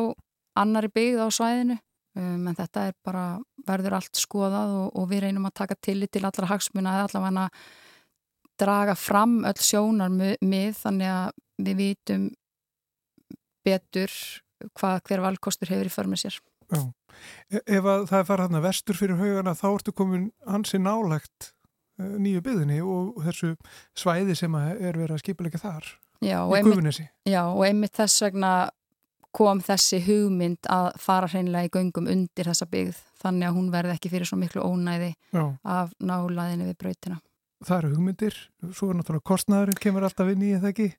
[0.58, 1.80] annari byggð á svæðinu.
[2.16, 3.26] Um, en þetta er bara,
[3.68, 7.50] verður allt skoðað og, og við reynum að taka tillit til allra hagsmuna eða allavega
[8.56, 11.34] draga fram öll sjónar mið þannig að
[11.66, 12.30] við vitum
[13.68, 14.14] betur
[14.80, 16.40] hvað hver valkostur hefur í förmið sér.
[16.72, 16.82] Já,
[17.52, 21.52] e, ef það er farað vestur fyrir haugana þá ertu komin hansi nálegt
[22.00, 23.54] e, nýju byðinni og þessu
[23.98, 25.92] svæði sem er verið að skipilega þar
[26.24, 27.06] já, í Guðunissi.
[27.28, 28.56] Já, og einmitt þess vegna
[29.36, 33.96] kom þessi hugmynd að fara hreinlega í göngum undir þessa byggð þannig að hún verði
[33.98, 35.44] ekki fyrir svo miklu ónæði Já.
[35.64, 37.20] af nálaðinni við brautina.
[37.66, 38.38] Það eru hugmyndir,
[38.76, 40.90] svo er náttúrulega kostnæðurinn kemur alltaf inn í eða ekki.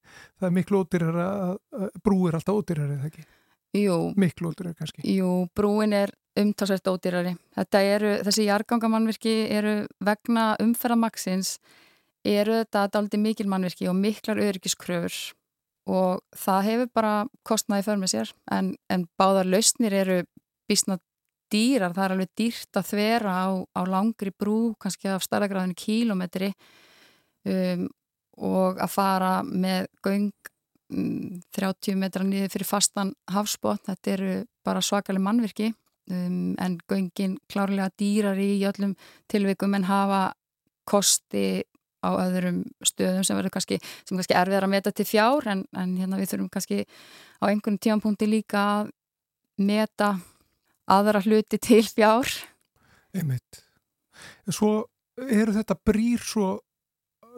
[0.41, 3.27] Það er miklu ódýrar að brúir alltaf ódýrar eða ekki.
[3.77, 3.99] Jú.
[4.17, 5.03] Miklu ódýrar kannski.
[5.17, 7.35] Jú, brúin er umtalsvægt ódýrari.
[7.57, 11.57] Þetta eru, þessi jargangamannvirki eru vegna umferðamaksins
[12.27, 15.17] eru þetta daldi mikil mannvirki og miklar öryggiskröfur
[15.87, 17.13] og það hefur bara
[17.47, 20.23] kostnaði för með sér en, en báðar lausnir eru
[20.67, 20.99] bísna
[21.53, 26.51] dýrar, það er alveg dýrt að þvera á, á langri brú kannski af starðagráðinu kílometri
[27.47, 27.87] um,
[28.37, 30.33] og að fara með göng
[30.89, 34.35] 30 metra niður fyrir fastan hafsbót, þetta eru
[34.67, 35.73] bara svakalig mannvirki
[36.11, 38.95] um, en göngin klárlega dýrar í öllum
[39.31, 40.21] tilvikum en hafa
[40.87, 41.65] kosti
[42.07, 46.21] á öðrum stöðum sem verður kannski, kannski erfiðar að meta til fjár en, en hérna
[46.21, 46.85] við þurfum kannski
[47.43, 48.93] á einhvern tíanpunkti líka að
[49.59, 50.13] meta
[50.87, 52.31] aðra hluti til fjár.
[53.17, 53.65] Einmitt.
[54.47, 56.53] Svo eru þetta brýr svo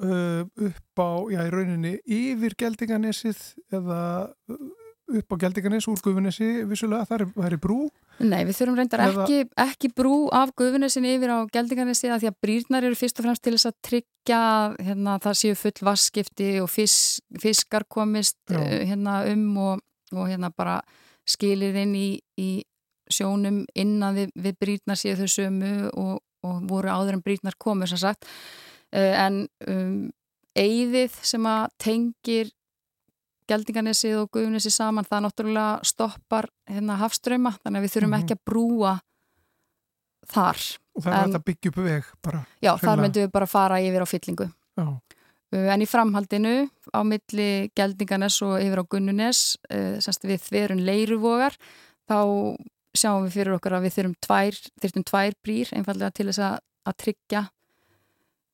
[0.02, 3.40] uh, upp á, já í rauninni yfir geldinganessið
[3.78, 4.02] eða
[5.08, 7.78] upp á Geldinganes úr Guðunessi vissulega, það er, það er brú.
[8.18, 9.24] Nei, við þurfum reyndar Eða...
[9.24, 13.28] ekki, ekki brú af Guðunessin yfir á Geldinganessi að því að brýrnar eru fyrst og
[13.28, 14.40] fremst til þess að tryggja
[14.88, 20.52] hérna, það séu full vaskifti og fisk, fiskar komist uh, hérna, um og, og hérna
[20.52, 20.80] bara
[21.28, 22.08] skilir inn í,
[22.40, 22.50] í
[23.08, 27.88] sjónum innan við, við brýrnar séu þau sömu og, og voru áður en brýrnar komur
[27.88, 28.28] sem sagt.
[28.28, 30.10] uh, en um,
[30.58, 32.52] eigðið sem að tengir
[33.48, 38.24] Geldinganesi og Guðunissi saman, það náttúrulega stoppar hérna hafströma, þannig að við þurfum mm -hmm.
[38.24, 38.94] ekki að brúa
[40.28, 40.64] þar.
[40.98, 42.40] Og það er en, að byggja upp veg bara?
[42.60, 42.84] Já, Fyrla.
[42.84, 44.48] þar myndum við bara fara yfir á fyllingu.
[44.76, 44.86] Já.
[45.48, 50.84] Uh, en í framhaldinu á milli Geldinganes og yfir á Gunnunes, uh, semst við þverjum
[50.84, 51.56] leiruvogar,
[52.04, 52.20] þá
[52.92, 56.58] sjáum við fyrir okkur að við þurfum tvær, þurfum tvær brýr einfallega til þess að,
[56.84, 57.48] að tryggja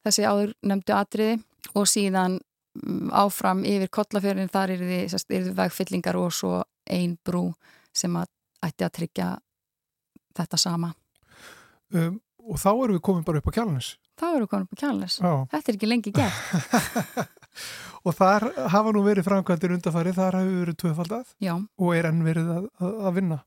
[0.05, 1.39] þessi áður nefndu atriði
[1.75, 2.41] og síðan
[2.75, 6.57] Mm, áfram yfir kollafjörðin þar eru þið vegfyllingar og svo
[6.91, 7.53] ein brú
[7.95, 8.27] sem að
[8.67, 9.29] ætti að tryggja
[10.35, 10.95] þetta sama.
[11.95, 13.87] Um, Og þá eru við komin bara upp á kjálnes
[14.21, 17.29] Þá eru við komin upp á kjálnes Þetta er ekki lengi gert.
[18.05, 21.55] Og þar hafa nú verið framkvæmdir undarfari, þar hafi verið tvöfaldað Já.
[21.55, 23.39] og er enn verið að, að, að vinna.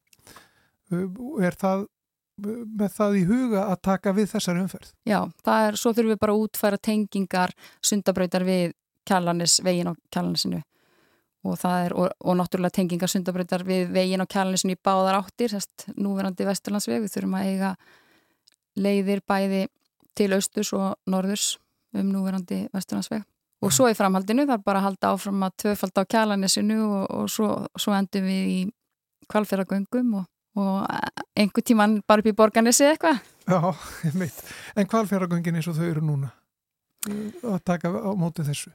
[0.89, 1.83] Um, Er það
[2.37, 4.89] með það í huga að taka við þessari umferð?
[5.07, 8.73] Já, það er, svo þurfum við bara að útfæra tengingar sundabröytar við
[9.07, 10.61] kjallanis, vegin á kjallanisinu
[11.47, 15.53] og það er, og, og náttúrulega tengingar sundabröytar við vegin á kjallanisinu í báðar áttir,
[15.53, 17.71] þess núverandi vesturlandsveg, við þurfum að eiga
[18.77, 19.63] leiðir bæði
[20.17, 21.55] til austurs og norðurs
[21.97, 23.25] um núverandi vesturlandsveg.
[23.65, 27.29] Og svo í framhaldinu þarf bara að halda áfram að tvöfald á kjallanisinu og, og
[27.31, 28.59] svo, svo endum við í
[29.31, 30.87] kvalfjörðagöngum og, og
[31.37, 33.21] einhver tíman bara upp í borganessi eitthvað.
[33.47, 33.59] Já,
[34.07, 34.41] ég meit.
[34.75, 36.33] En kvalfjörðagöngin eins og þau eru núna
[37.07, 38.73] að taka á móti þessu?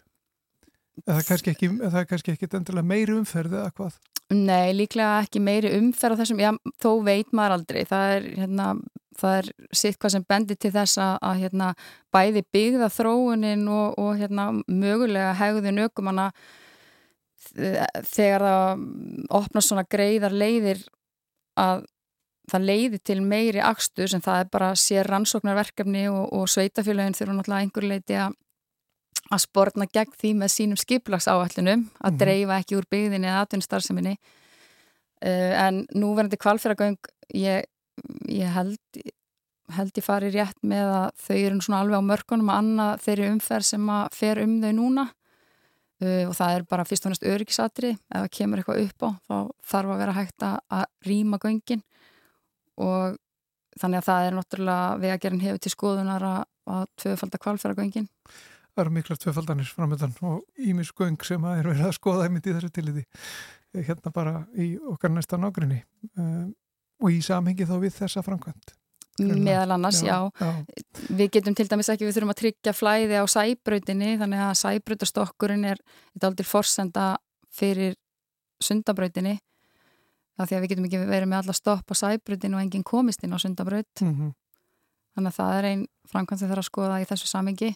[1.03, 3.95] Það er kannski ekki, ekki endilega meiri umferð eða hvað?
[4.33, 7.83] Nei, líklega ekki meiri umferð á þessum, já, þó veit maður aldrei.
[7.89, 8.67] Það er, hérna,
[9.19, 11.71] það er sitt hvað sem bendir til þess að, að hérna,
[12.15, 16.31] bæði byggða þróunin og, og hérna, mögulega hegðin aukumanna
[17.53, 18.85] þegar það
[19.41, 20.85] opnar svona greiðar leiðir
[21.61, 21.85] að
[22.51, 27.37] það leiði til meiri axtu sem það er bara sér rannsóknarverkefni og, og sveitafélagin þurfa
[27.39, 28.39] náttúrulega einhver leiti að
[29.33, 32.19] að spórna gegn því með sínum skiplagsáallunum að mm -hmm.
[32.19, 34.15] dreifa ekki úr byggðinni eða atvinnustarfseminni
[35.25, 36.99] uh, en núverandi kvalfjöragöng
[37.35, 37.65] ég,
[38.29, 38.79] ég held
[39.73, 43.29] held ég fari rétt með að þau eru svona alveg á mörkunum að annað þeirri
[43.31, 45.07] umferð sem að fer um þau núna
[46.03, 49.11] uh, og það er bara fyrst og næst öryggisatri ef það kemur eitthvað upp á
[49.29, 49.37] þá
[49.73, 51.85] þarf að vera hægt að, rýma göngin
[52.83, 53.19] og
[53.81, 58.09] þannig að það er náttúrulega vegagerinn hefur til skoðunar að, að tvöfaldar kvalfæragöngin.
[58.73, 62.55] Það eru miklar tvöfaldanir framöndan og ímisgöng sem að er verið að skoða einmitt í
[62.57, 63.05] þessu tiliði
[63.73, 65.81] hérna bara í okkar næsta nágrinni
[66.17, 66.53] um,
[67.03, 68.75] og í samhengi þá við þessa framkvæmt.
[69.23, 70.47] Meðal annars, já, já.
[70.47, 70.93] já.
[71.09, 75.65] Við getum til dæmis ekki, við þurfum að tryggja flæði á sæbrautinni, þannig að sæbrautastokkurinn
[75.73, 75.83] er
[76.23, 77.07] aldrei forsenda
[77.53, 77.97] fyrir
[78.63, 79.39] sundabrautinni
[80.41, 83.25] af því að við getum ekki verið með alla stopp á sæbrutin og enginn komist
[83.25, 84.35] inn á sundabraut mm -hmm.
[85.15, 87.75] þannig að það er einn framkvæmst sem þarf að skoða í þessu samengi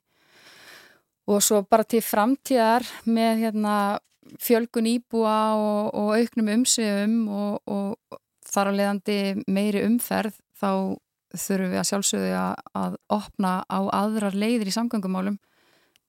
[1.26, 3.98] og svo bara til framtíðar með hérna,
[4.38, 10.96] fjölgun íbúa og, og auknum umsviðum og, og þar á leiðandi meiri umferð þá
[11.40, 15.38] þurfum við að sjálfsögðu að, að opna á aðrar leiðir í samgöngumálum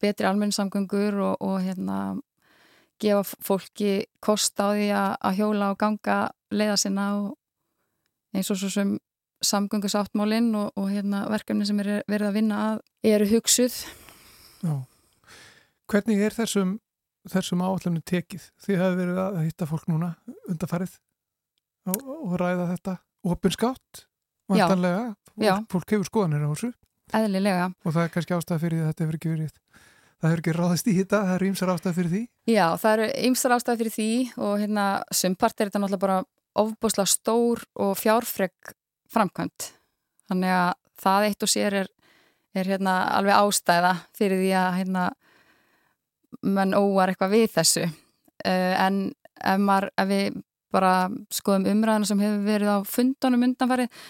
[0.02, 1.98] betri almenningssamgöngur og, og hérna
[3.02, 6.18] gefa fólki kost á því að hjóla og ganga
[6.54, 7.08] leiða sinna
[8.34, 8.96] eins og svo sem
[9.46, 13.76] samgöngusáttmálinn og, og hérna, verkefni sem er verið að vinna að eru hugsuð.
[14.66, 14.74] Já.
[15.88, 16.78] Hvernig er þessum,
[17.30, 18.48] þessum áallunum tekið?
[18.66, 20.16] Þið hefur verið að hitta fólk núna
[20.50, 20.98] undarfarið
[21.88, 24.08] og ræða þetta opinskátt
[24.50, 25.06] vantanlega.
[25.72, 26.74] Fólk, hefur skoðanir á þessu.
[27.18, 27.70] Eðlilega.
[27.86, 29.56] Og það er kannski ástæða fyrir því að þetta hefur ekki verið
[30.18, 32.22] það hefur ekki ráðist í þetta, það eru ymsar ástæði fyrir því?
[32.50, 34.10] Já, það eru ymsar ástæði fyrir því
[34.48, 36.18] og hérna sumpart er þetta náttúrulega bara
[36.58, 38.74] ofbúslega stór og fjárfreg
[39.14, 39.70] framkvæmt.
[40.28, 40.72] Þannig að
[41.04, 41.92] það eitt og sér er,
[42.58, 45.06] er hérna alveg ástæða fyrir því að hérna
[46.58, 47.86] mann óar eitthvað við þessu.
[48.42, 49.00] Uh, en
[49.38, 50.42] ef, maður, ef við
[50.74, 50.96] bara
[51.34, 54.02] skoðum umræðina sem hefur verið á fundunum undanfarið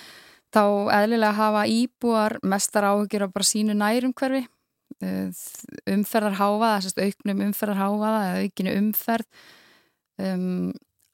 [0.54, 0.64] þá
[1.00, 4.46] eðlilega hafa íbúar mestar áhugir á bara sínu nærum hverfi
[4.98, 5.30] Eh,
[5.94, 9.28] umferðarháfaða, auknum umferðarháfaða eða aukinu umferð,
[10.18, 10.72] um,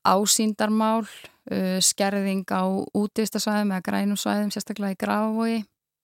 [0.07, 1.03] ásýndarmál,
[1.51, 2.63] uh, skerðing á
[2.95, 5.57] útistasvæðum eða grænum svæðum, sérstaklega í gráfói,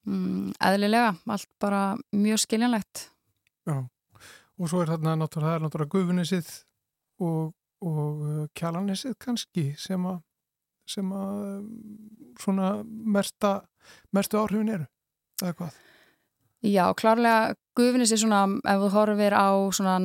[0.08, 3.06] um, eðlilega, allt bara mjög skiljanlegt.
[3.64, 3.78] Já,
[4.60, 6.52] og svo er þarna náttúrulega, náttúrulega gufunissið
[7.24, 10.20] og, og uh, kjalanissið kannski sem að,
[10.90, 11.44] sem að
[12.40, 13.60] svona mersta,
[14.16, 14.90] merstu áhrifin eru,
[15.44, 15.78] eða hvað?
[16.66, 20.00] Já, klárlega gufinis er svona, ef þú horfir á svona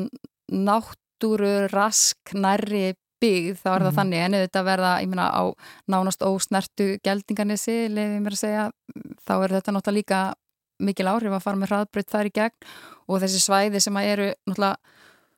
[0.53, 2.93] náttúru rask nærri
[3.23, 3.99] byggð, þá er það mm.
[3.99, 5.43] þannig en auðvitað verða, ég meina, á
[5.91, 8.65] nánast ósnertu geldinganissi, lefið mér að segja,
[9.25, 10.23] þá er þetta náttúrulega líka
[10.85, 12.69] mikil áhrif að fara með hraðbreytt þar í gegn
[13.07, 14.95] og þessi svæði sem að eru náttúrulega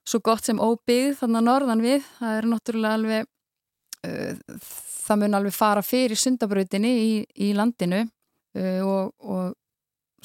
[0.06, 3.30] svo gott sem óbyggð þannig að norðan við, það er náttúrulega alveg,
[5.06, 7.12] það mun alveg fara fyrir sundabrautinni í,
[7.46, 9.54] í landinu uh, og, og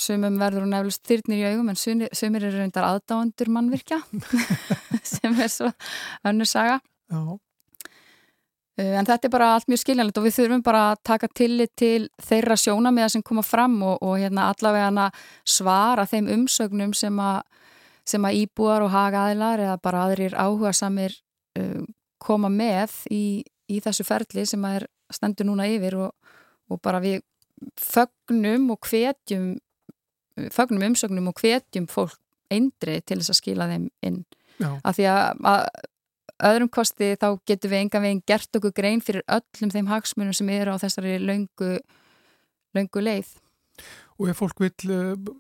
[0.02, 4.00] Sumum verður hún nefnilegst þyrnir í augum en sumir eru reyndar aðdáandur mannvirkja
[5.12, 5.70] sem er svo
[6.26, 6.80] önnu saga.
[7.12, 7.38] Já.
[8.80, 11.74] Eh, en þetta er bara allt mjög skiljanlegt og við þurfum bara að taka tillit
[11.78, 15.10] til þeirra sjónamiða sem koma fram og, og hérna allavega
[15.44, 17.42] svara þeim umsögnum sem að,
[18.08, 21.18] sem að íbúar og hagaðilar eða bara aðrir áhuga samir
[21.60, 21.82] uh, eh,
[22.22, 26.34] koma með í, í þessu ferli sem að er stendur núna yfir og,
[26.72, 27.22] og bara við
[27.80, 29.54] fögnum og hvetjum
[30.52, 32.20] fagnum umsögnum og hvetjum fólk
[32.52, 34.22] eindri til þess að skila þeim inn
[34.60, 34.76] Já.
[34.84, 35.62] af því að, að
[36.52, 40.50] öðrum kosti þá getum við enga veginn gert okkur grein fyrir öllum þeim hagsmunum sem
[40.54, 41.78] eru á þessari laungu,
[42.76, 43.32] laungu leið
[44.22, 45.32] Og ef fólk vil uh,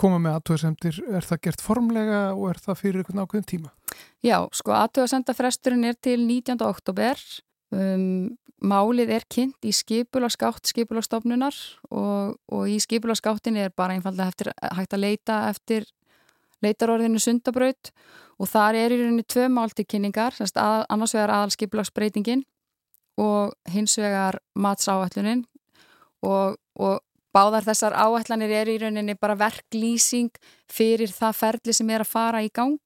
[0.00, 3.72] koma með aðtöðasemtir, er það gert formlega og er það fyrir einhvern ákveðin tíma?
[4.24, 6.58] Já, sko aðtöðasendafresturinn er til 19.
[6.66, 7.20] oktober
[7.74, 11.54] um, Málið er kynnt í skipularskátt skipulastofnunar
[11.92, 15.84] og, og í skipularsskáttin er bara einfallega eftir, hægt að leita eftir
[16.64, 17.90] leitarorðinu sundabraut
[18.40, 22.46] og þar er í rauninni tvö máltikynningar, að, annars vegar aðal skipularsbreytingin
[23.20, 25.44] og hins vegar matsáallunin
[26.24, 27.04] og, og
[27.36, 30.32] báðar þessar áallanir er í rauninni bara verklýsing
[30.72, 32.80] fyrir það ferli sem er að fara í gang.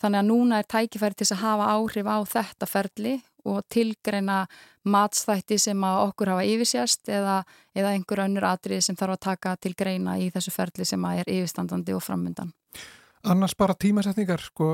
[0.00, 3.14] Þannig að núna er tækifæri til að hafa áhrif á þetta ferli
[3.44, 4.44] og tilgreina
[4.84, 7.38] matstætti sem að okkur hafa yfirsjast eða,
[7.76, 11.22] eða einhver önnur atrið sem þarf að taka til greina í þessu ferli sem að
[11.22, 12.52] er yfirstandandi og frammyndan.
[13.24, 14.68] Annars bara tímasetningar, sko,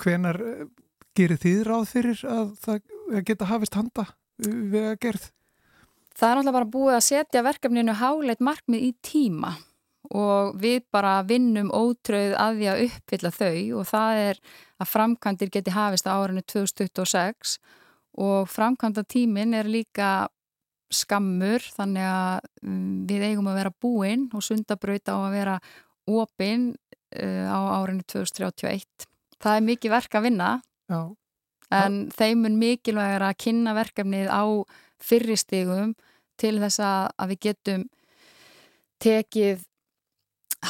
[0.00, 0.66] hvenar eh,
[1.16, 4.06] gerir þið ráð fyrir að það geta hafist handa
[4.40, 5.28] við að gerð?
[6.14, 9.73] Það er náttúrulega bara búið að setja verkefninu háleit markmið í tíma og
[10.60, 14.40] við bara vinnum ótröð að því að uppfylla þau og það er
[14.82, 17.56] að framkvæmdir geti hafist á árinu 2026
[18.20, 20.28] og framkvæmda tímin er líka
[20.94, 25.56] skammur þannig að mm, við eigum að vera búinn og sundabraut á að vera
[26.04, 26.70] opinn
[27.16, 29.08] uh, á árinu 2031.
[29.40, 30.50] Það er mikið verk að vinna
[30.90, 31.00] Já.
[31.74, 32.14] en Já.
[32.20, 34.44] þeim er mikilvægur að kynna verkefnið á
[35.04, 35.94] fyrristegum
[36.40, 37.86] til þess að við getum
[39.02, 39.64] tekið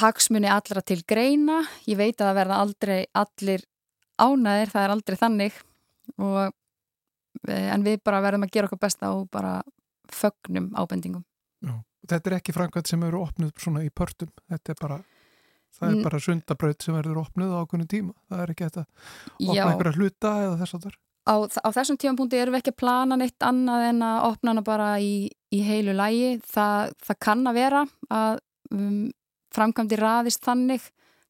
[0.00, 1.62] hagsmunni allra til greina.
[1.88, 3.64] Ég veit að það verða aldrei allir
[4.20, 5.56] ánæðir, það er aldrei þannig
[6.18, 6.54] og,
[7.48, 9.56] eh, en við bara verðum að gera okkur besta og bara
[10.12, 11.24] fögnum ábendingum.
[11.64, 11.74] Já.
[12.06, 14.98] Þetta er ekki framkvæmt sem eru opnuð svona í pörtum, þetta er bara
[15.74, 16.02] það er Mm.
[16.04, 18.84] bara sundabraut sem verður opnuð á ákveðinu tíma, það er ekki þetta
[19.40, 20.92] opna einhverja hluta eða þess að það
[21.24, 21.34] á,
[21.64, 24.88] á þessum tímapunkti erum við ekki að plana neitt annað en að opna hana bara
[25.00, 26.42] í, í heilu lægi.
[26.44, 28.38] Það, það kann að vera að
[28.70, 29.10] um,
[29.54, 30.84] framkvæmdi raðist þannig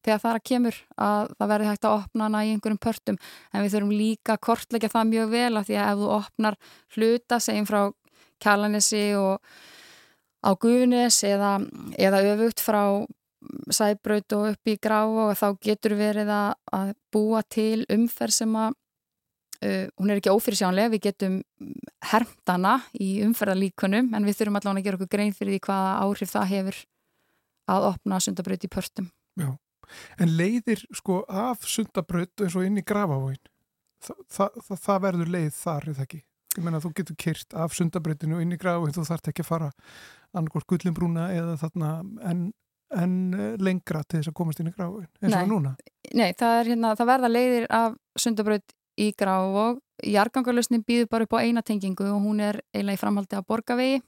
[0.05, 3.19] þegar það að kemur að það verði hægt að opna hana í einhverjum pörtum.
[3.51, 6.57] En við þurfum líka að kortleggja það mjög vel af því að ef þú opnar
[6.95, 7.81] hluta segjum frá
[8.43, 9.51] Kjalanesi og
[10.45, 11.57] á Guðunis eða,
[11.97, 12.81] eða öfugt frá
[13.73, 18.57] Sæbraut og upp í Gráa og þá getur verið að, að búa til umferð sem
[18.61, 18.81] að
[19.63, 21.35] Uh, hún er ekki ófyrirsjánlega, við getum
[22.11, 25.93] hermt hana í umferðarlíkunum en við þurfum allavega að gera okkur grein fyrir því hvaða
[26.03, 26.79] áhrif það hefur
[27.71, 29.09] að opna sundabraut í pörtum.
[29.39, 29.49] Já,
[30.21, 33.41] en leiðir sko af sundabraut eins og inn í grafavóin
[34.05, 36.19] Þa, það, það, það verður leið þar, er það ekki?
[36.55, 39.69] Ég menna þú getur kyrt af sundabrautinu inn í grafavóin, þú þarft ekki að fara
[40.35, 41.91] annarkort gullimbrúna eða þarna
[42.29, 42.43] en,
[42.93, 43.15] en
[43.63, 45.75] lengra til þess að komast inn í grafavóin, eins og núna
[46.13, 49.81] Nei, það, hérna, það verða leiðir af sundabraut í Grávog.
[50.05, 54.01] Jargangarlausnin býður bara upp á eina tengingu og hún er eiginlega í framhaldi af borgavegi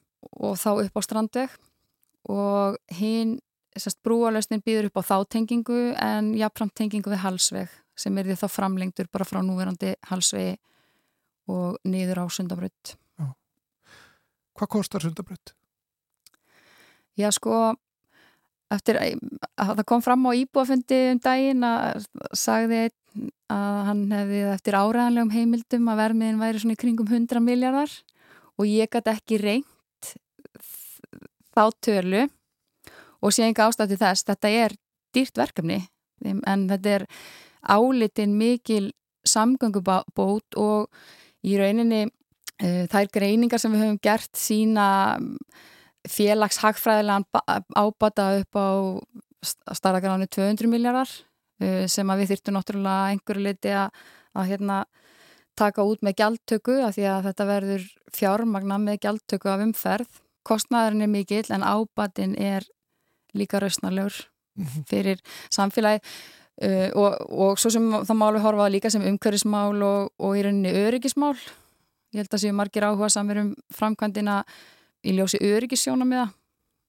[0.43, 1.55] og þá upp á strandveg
[2.27, 3.37] og hinn,
[3.77, 8.37] þessast brúalausnin býður upp á þá tengingu en jafnframt tengingu við halsveg sem er því
[8.41, 10.57] þá framlengdur bara frá núverandi halsvegi
[11.47, 12.97] og niður á sundabraut.
[14.57, 15.53] Hvað kostar sundabraut?
[17.17, 17.73] Já, sko,
[18.73, 22.05] eftir að það kom fram á íbúafundi um daginn að
[22.37, 22.87] sagði
[23.49, 27.93] að hann hefði eftir áræðanlegum heimildum að vermiðin væri svona í kringum 100 miljardar
[28.57, 30.11] og ég gæti ekki reynt
[31.55, 32.27] þá tölu
[33.21, 34.75] og sé enga ástætti þess, þetta er
[35.15, 35.81] dýrt verkefni
[36.25, 37.05] en þetta er
[37.67, 38.91] álitin mikil
[39.27, 40.87] samgöngubót og
[41.45, 44.87] í rauninni uh, þær greiningar sem við höfum gert sína
[46.07, 47.27] félags hagfræðilegan
[47.75, 48.69] ábata upp á
[49.75, 51.09] starðagránu 200 miljardar
[51.63, 54.05] uh, sem að við þyrtum náttúrulega einhverju liti að,
[54.37, 54.79] að hérna,
[55.57, 60.19] taka út með gjaldtöku af því að þetta verður fjármagna með gjaldtöku af umferð.
[60.47, 62.67] Kostnæðurinn er mikill en ábatin er
[63.35, 64.15] líka rausnarlegur
[64.89, 65.21] fyrir
[65.53, 66.01] samfélagi
[66.63, 70.73] uh, og, og svo sem það málu horfaða líka sem umhverfismál og, og í rauninni
[70.85, 71.35] öryggismál.
[72.15, 74.41] Ég held að séu margir áhuga samir um framkvæmdina
[75.05, 76.29] í ljósi það.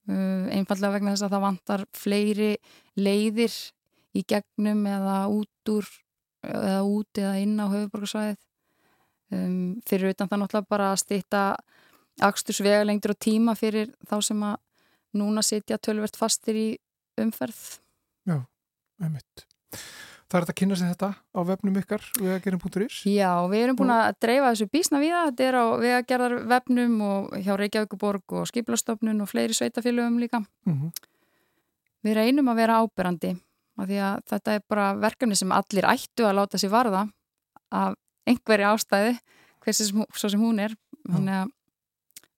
[0.08, 2.52] Uh, einfallega vegna þess að það vantar fleiri
[2.96, 3.52] leiðir
[4.16, 5.88] í gegnum eða út úr
[6.48, 8.38] eða út eða inn á höfuborgarsvæðið.
[9.28, 11.42] Um, fyrir utan það náttúrulega bara að stýtta
[12.24, 14.56] axtursvega lengdur og tíma fyrir þá sem að
[15.16, 16.68] núna sitja tölvert fastir í
[17.20, 17.80] umferð.
[18.28, 18.42] Já,
[19.02, 19.46] einmitt.
[20.28, 22.96] Það er þetta að kynna sig þetta á vefnum ykkar vegagerðin.is?
[23.08, 25.28] Já, við erum búin að dreifa þessu bísna við það.
[25.30, 30.42] Þetta er á vegagerðar vefnum og hjá Reykjavíkuborg og Skiplastofnun og fleiri sveitafélögum líka.
[30.68, 30.90] Mm -hmm.
[32.04, 33.30] Við reynum að vera áberandi
[33.78, 37.08] af því að þetta er bara verkefni sem allir ættu að láta sér varða
[37.70, 37.94] af
[38.26, 39.18] einhverju ástæði,
[39.64, 40.76] hversi sem, svo sem hún er.
[41.08, 41.48] Þannig að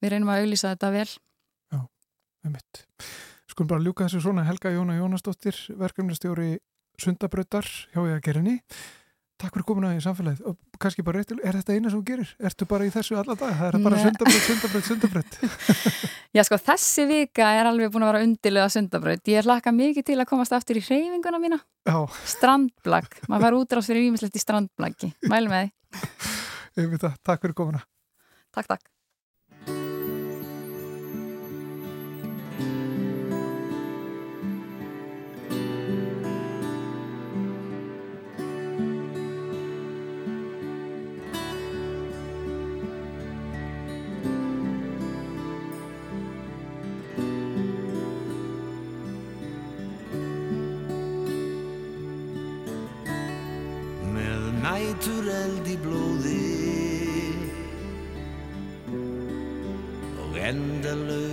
[0.01, 1.09] við reynum að auðlýsa þetta vel.
[2.41, 2.87] Já, einmitt.
[3.51, 6.59] Skulum bara ljúka þessu svona Helga Jóna Jónasdóttir, verkefnistjóri
[7.01, 8.57] Sundabrautar hjá ég að gerinni.
[9.41, 12.33] Takk fyrir komuna í samfélagið og kannski bara réttilega, er þetta eina sem þú gerir?
[12.45, 13.55] Ertu bara í þessu alla dag?
[13.57, 14.03] Það er bara Nei.
[14.05, 15.39] sundabraut, sundabraut, sundabraut.
[16.37, 19.33] Já sko, þessi vika er alveg búin að vera undilega sundabraut.
[19.33, 21.61] Ég hlakka mikið til að komast aftur í hreyfinguna mína.
[21.89, 21.97] Já,
[22.37, 23.17] Strandblag.
[23.33, 25.13] Maður fær útrás fyrir ímislegt í strandblagi.
[25.33, 25.73] Mælum með
[26.77, 27.15] því.
[27.25, 27.81] Takk fyrir komuna.
[28.53, 28.85] Takk, takk.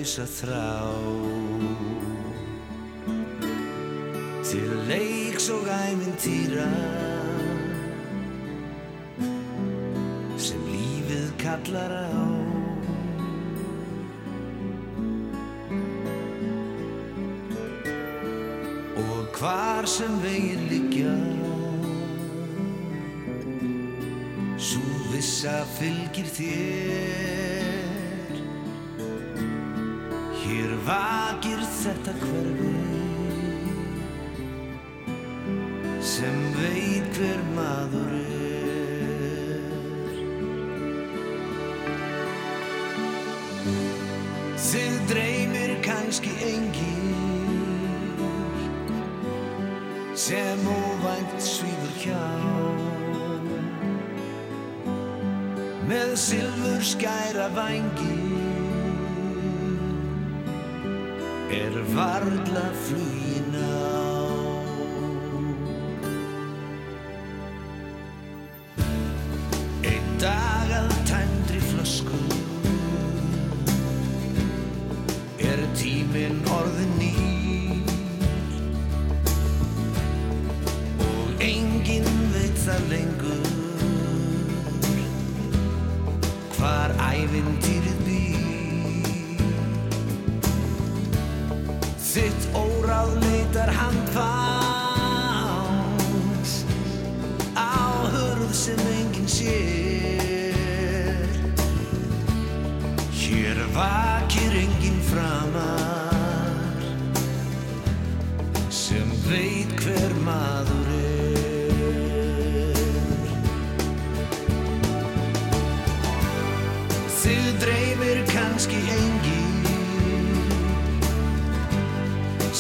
[0.08, 0.68] Endalausa þrá.
[4.48, 6.68] Til leiks og æmintýra
[10.40, 12.24] sem lífið kallar á.
[18.98, 21.16] Og hvar sem vegir liggja
[24.58, 24.82] Sú
[25.12, 27.57] vissa fylgir þér
[30.48, 32.70] Hér vakir þetta hverfi
[36.08, 38.54] sem veit hver maður er.
[44.68, 47.12] Þið dreymir kannski engir
[50.16, 52.24] sem óvænt svífur hjá
[55.92, 58.27] með silfur skæra vangi
[61.68, 63.56] er varla flugin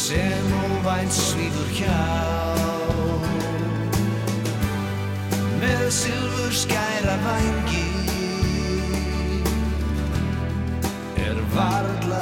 [0.07, 2.03] sem óvænt svíður hjá.
[5.59, 7.87] Með silfur skæra vangi
[11.25, 12.21] er varla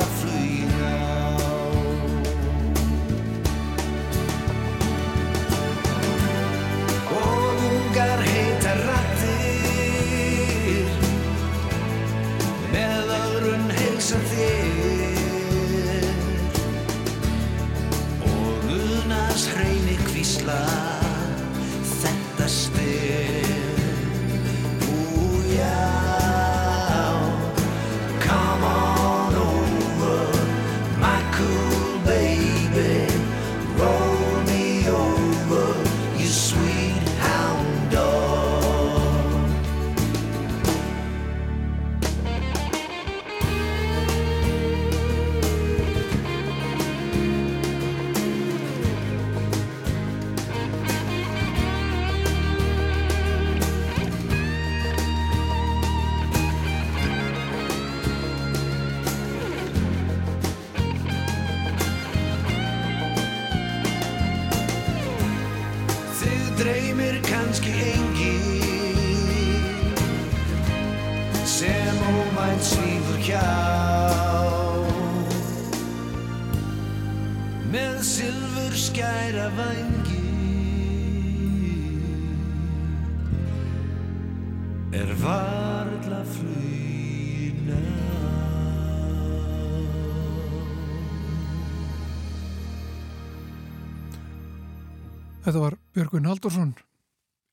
[95.56, 96.72] Þetta var Björgvin Haldursson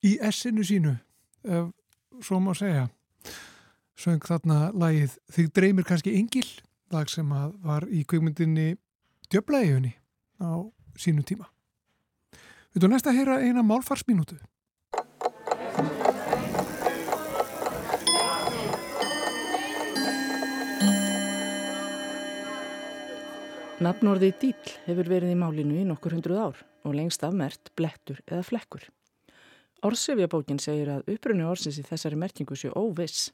[0.03, 0.89] í essinu sínu,
[1.47, 1.69] ef
[2.27, 2.89] svo má segja.
[3.95, 6.43] Söng þarna lagið Þig dreymir kannski engil,
[6.91, 7.31] lag sem
[7.63, 8.73] var í kveikmyndinni
[9.31, 9.93] Djöblaðiðunni
[10.43, 10.67] á
[10.99, 11.47] sínu tíma.
[12.75, 14.35] Við þú næst að heyra eina málfarsminútu.
[23.83, 28.45] Nafnorðið dýll hefur verið í málinu í nokkur hundruð ár og lengst afmert blettur eða
[28.47, 28.85] flekkur.
[29.83, 33.33] Orsefjabókin segir að upprunni orsins í þessari merkingu sé óviss.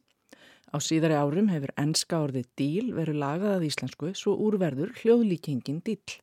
[0.73, 6.17] Á síðari árum hefur enska orðið díl verið lagað að íslensku svo úrverður hljóðlíkingin díll.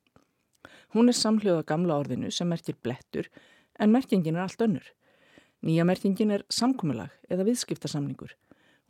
[0.97, 3.31] Hún er samhljóða gamla orðinu sem merkir blettur
[3.79, 4.93] en merkingin er allt önnur.
[5.63, 8.35] Nýja merkingin er samkomilag eða viðskiptasamningur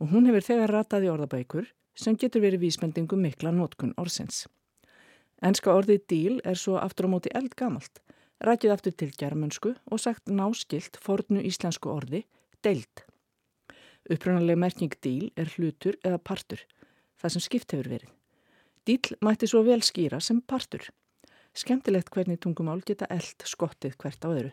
[0.01, 4.47] og hún hefur þegar ratað í orðabækur sem getur verið vísbendingu mikla nótkun orðsins.
[5.45, 7.99] Enska orðið díl er svo aftur á móti eldgamalt,
[8.41, 12.23] rækjuð aftur til germansku og sagt náskilt fornu íslensku orði
[12.65, 13.03] deild.
[14.09, 16.63] Upprunalega merking díl er hlutur eða partur,
[17.21, 18.13] það sem skipt hefur verið.
[18.87, 20.87] Díl mætti svo vel skýra sem partur.
[21.57, 24.51] Skemmtilegt hvernig tungumál geta eld skottið hvert á öðru.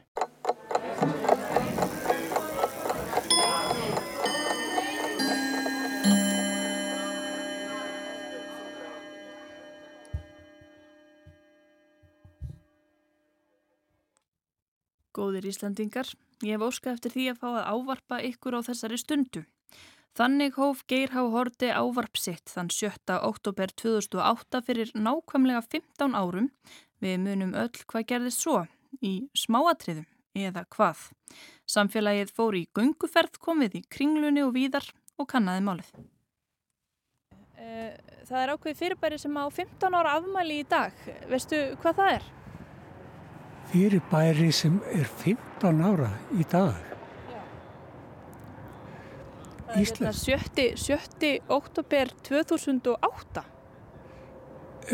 [15.15, 16.09] Góðir Íslandingar,
[16.43, 19.45] ég hef óskað eftir því að fá að ávarpa ykkur á þessari stundu.
[20.15, 23.17] Þannig hóf Geir Há Horti ávarp sitt þann 7.
[23.19, 26.51] oktober 2008 fyrir nákvæmlega 15 árum.
[27.03, 28.61] Við munum öll hvað gerðist svo
[29.03, 30.07] í smáatriðum
[30.39, 31.09] eða hvað.
[31.67, 34.87] Samfélagið fór í gunguferð, komið í kringlunni og víðar
[35.19, 35.91] og kannaði málið.
[37.59, 37.95] Eh,
[38.27, 40.95] það er ákveð fyrirbæri sem á 15 ára afmæli í dag.
[41.31, 42.33] Veistu hvað það er?
[43.71, 46.77] Fyrirbæri sem er 15 ára í dag.
[49.75, 50.21] Íslands.
[50.23, 50.79] þetta 7.
[50.79, 51.31] 7.
[51.51, 53.43] oktober 2008.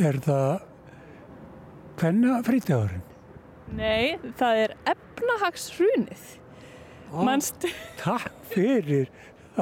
[0.01, 0.63] Er það
[2.01, 3.03] hvenna frítagurinn?
[3.77, 6.23] Nei, það er efnahagshrunið.
[7.27, 7.67] Manst,
[8.01, 9.11] Takk fyrir.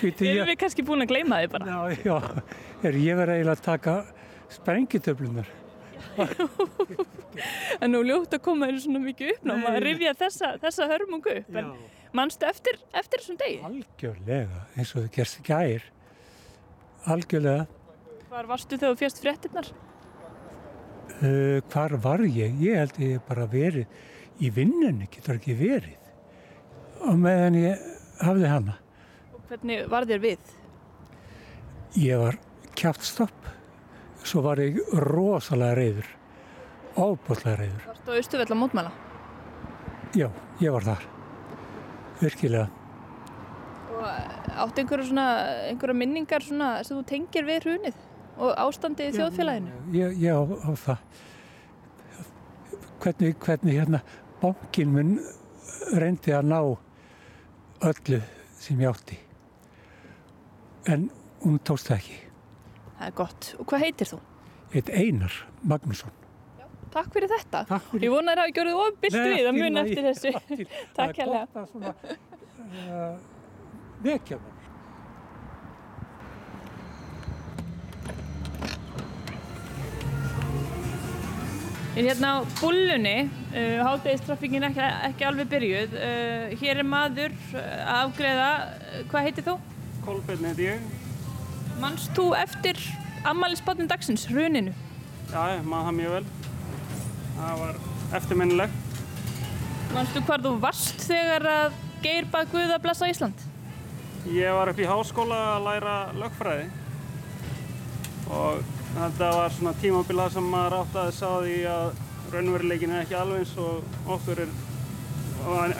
[0.00, 1.74] Býtu erum við kannski búin að gleyma þið bara?
[1.74, 2.44] já, já,
[2.86, 3.94] er ég verið að taka
[4.50, 5.50] sprengitöflunar?
[7.82, 9.56] En nú ljótt að koma þér svona mikið upp Nei.
[9.62, 11.50] maður rifja þessa, þessa hörmungu upp.
[11.60, 11.70] En
[12.16, 13.60] manstu eftir, eftir þessum degi?
[13.68, 15.86] Algjörlega, eins og það gerst ekki ær.
[17.14, 17.68] Algjörlega.
[18.30, 19.70] Hvar varstu þegar þú fjast fréttinnar?
[21.20, 22.54] Uh, hvar var ég?
[22.62, 23.86] Ég held ég bara verið
[24.40, 25.98] í vinnunni, getur ekki verið.
[27.06, 27.82] Og meðan ég
[28.20, 28.76] hafði hana.
[29.34, 30.54] Og hvernig var þér við?
[31.98, 32.38] Ég var
[32.78, 33.48] kjáttstopp,
[34.24, 36.10] svo var ég rosalega reyður,
[36.96, 37.86] óbúslega reyður.
[37.88, 38.92] Varstu á Östuvell að mótmæla?
[40.16, 40.28] Já,
[40.60, 41.08] ég var þar,
[42.20, 42.68] virkilega.
[43.94, 44.06] Og
[44.64, 45.26] áttu einhverja svona,
[45.70, 48.00] einhverja minningar svona sem þú tengir við hrunið
[48.40, 49.74] og ástandið í þjóðfélaginu?
[49.96, 51.04] Ég, ég á, það.
[53.00, 54.00] Hvernig, hvernig hérna
[54.40, 55.14] bankin minn
[55.96, 56.58] reyndi að ná
[57.90, 58.20] öllu
[58.60, 59.20] sem ég átti.
[60.88, 61.08] En
[61.44, 62.18] hún tókst það ekki.
[63.00, 63.46] Það er gott.
[63.56, 64.16] Og hvað heitir þú?
[64.76, 65.36] Eitt Einar
[65.72, 66.12] Magnússon.
[66.92, 67.62] Takk fyrir þetta.
[67.70, 68.04] Takk fyrir.
[68.04, 70.32] Ég vona þér hafi gjörðið ofbilt við að muna eftir þessu.
[70.36, 70.66] allt í-
[70.98, 73.14] Takk Það er gott að svona uh,
[74.04, 74.56] vekja mér.
[81.96, 83.16] En hérna á bullunni,
[83.50, 89.26] uh, hátegistraffingin ekki, ekki alveg byrjuð, uh, hér er maður uh, að afgreða, uh, hvað
[89.26, 89.56] heitir þú?
[90.06, 90.99] Kolbeinn heiti ég.
[91.80, 92.76] Manst þú eftir
[93.24, 94.74] ammælisbátnum dagsins, hruninu?
[95.30, 96.26] Já, ég maður það mjög vel.
[97.38, 97.78] Það var
[98.18, 98.98] eftirminnilegt.
[99.94, 103.46] Manstu hvar þú varst þegar að Geir bað Guð að blessa Ísland?
[104.28, 106.68] Ég var upp í háskóla að læra lögfræði
[108.30, 108.60] og
[108.94, 111.86] þetta var svona tímabilið sem maður átt að sá því að
[112.34, 114.52] raunveruleikin er ekki alveg eins og okkur er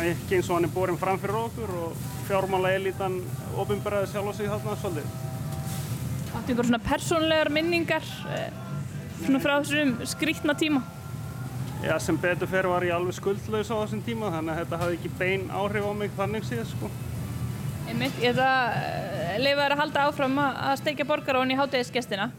[0.09, 3.21] ekki eins og hann er borin fram fyrir okkur og fjármála elítan
[3.61, 5.30] ofinberaði sjálf og sig þarna svolítið.
[6.41, 8.47] Áttu einhver svona persónlegar minningar uh,
[9.21, 10.81] svona frá þessum skrítna tíma?
[11.85, 14.97] Já, sem betur fer var ég alveg skuldlaus á þessum tíma þannig að þetta hafði
[14.97, 16.89] ekki bein áhrif á mig þannig síðan sko.
[17.91, 22.31] Einmitt, ég ætla að leifa þér að halda áfram að að steikja borgarón í hátegisgestina.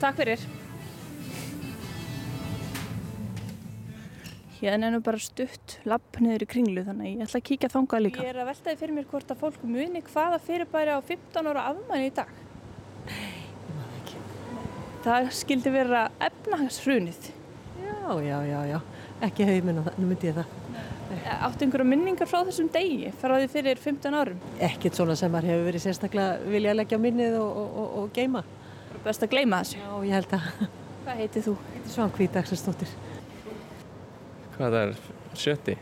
[0.00, 0.48] Takk fyrir.
[4.62, 7.72] Hérna er nú bara stutt lapp niður í kringlu þannig að ég ætla að kíkja
[7.76, 8.24] þangað líka.
[8.24, 11.68] Ég er að veltaði fyrir mér hvort að fólk muni hvaða fyrirbæri á 15 ára
[11.74, 12.32] afmæli í dag.
[15.06, 17.28] Það skildi vera efnahagshrunið.
[17.82, 18.78] Já, já, já, já.
[19.26, 20.54] Ekki hauminn og þannig myndi ég það.
[21.46, 24.40] Áttu einhverja minningar frá þessum degi, frá því fyrir 15 árum?
[24.66, 27.92] Ekkert svona sem maður hefur verið sérstaklega vilja að leggja á minnið og, og, og,
[28.02, 28.42] og geima.
[29.04, 29.78] Best að gleyma þessu.
[29.78, 30.48] Já, ég held að.
[31.06, 31.54] Hvað heitir þú?
[31.92, 32.94] Sván Kvítaksastóttir.
[34.56, 35.04] Hvað það er?
[35.38, 35.76] Sjötti?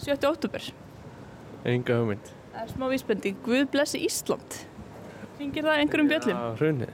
[0.00, 0.16] 7.
[0.30, 0.70] óttúber.
[1.68, 2.32] Enga hugmynd.
[2.54, 3.42] Það er smá vísbending.
[3.44, 4.62] Guð blessi Ísland.
[5.38, 6.38] Ringir það einhverjum bjöllum?
[6.38, 6.92] Já, hrunið.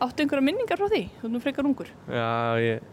[0.00, 1.02] Áttu einhverja minningar frá því?
[1.20, 1.90] Þú er nú frekar ungur.
[2.08, 2.30] Já,
[2.64, 2.86] ég...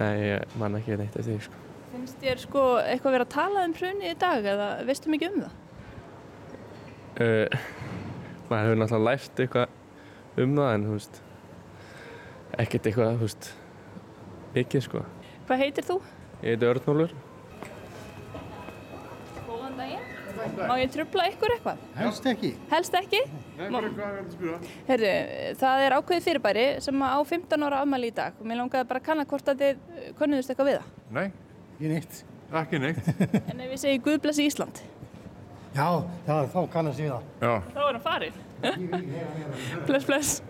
[0.00, 1.58] Nei, ég man ekki neitt eftir því, sko.
[1.92, 5.42] Finnst þér sko eitthvað verið að tala um hrunið í dag eða veistu mikið um
[5.42, 5.58] það?
[7.20, 7.58] Uh,
[8.48, 11.20] maður hefur náttúrulega lært eitthvað um það, en þú veist...
[12.62, 13.50] Ekkert eitthvað, þú veist...
[14.62, 15.04] Ekki, sko.
[15.48, 15.98] Hvað heitir þú?
[16.40, 17.12] Ég heiti Örnólfur.
[19.44, 20.08] Góðan daginn.
[20.68, 21.82] Má ég trubla ykkur eitthvað?
[21.98, 22.50] Helst ekki.
[22.70, 23.20] Helst ekki?
[23.58, 24.58] Nei, fyrir hvað er þetta að spyrja?
[24.88, 25.12] Herru,
[25.62, 29.02] það er ákveðið fyrirbæri sem á 15 ára afmæli í dag og mér langaði bara
[29.02, 30.88] að kanna hvort að þið kunnuðust eitthvað við það.
[31.18, 31.26] Nei,
[31.74, 32.22] ekki neitt.
[32.62, 33.12] Ekki neitt.
[33.48, 34.82] En ef ég segi Guð blessi Ísland,
[35.72, 35.86] Já,
[36.28, 37.22] já, þá kannast ég við það.
[37.40, 37.52] Já.
[37.72, 38.34] þá er hann farin.
[39.88, 40.42] bless, bless.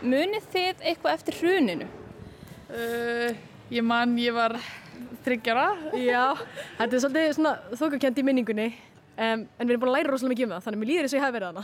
[0.00, 1.88] Munið þið eitthvað eftir hruninu?
[2.70, 3.36] Uh,
[3.74, 4.54] ég man, ég var
[5.26, 5.66] þryggjara.
[6.00, 6.24] Já,
[6.78, 10.34] þetta er svolítið svona þókakjönd í minningunni um, en við erum búin að læra rosalega
[10.34, 11.60] mikið um það þannig að mér líður eins og ég hef verið.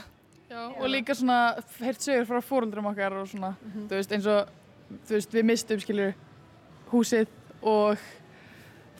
[0.46, 1.38] Já, og líka svona
[1.82, 4.52] heyrt sögur frá fóröldrum okkar og svona, þú veist, eins og,
[5.08, 6.12] þú veist, við mistum, skiljur,
[6.92, 7.32] húsið
[7.66, 8.04] og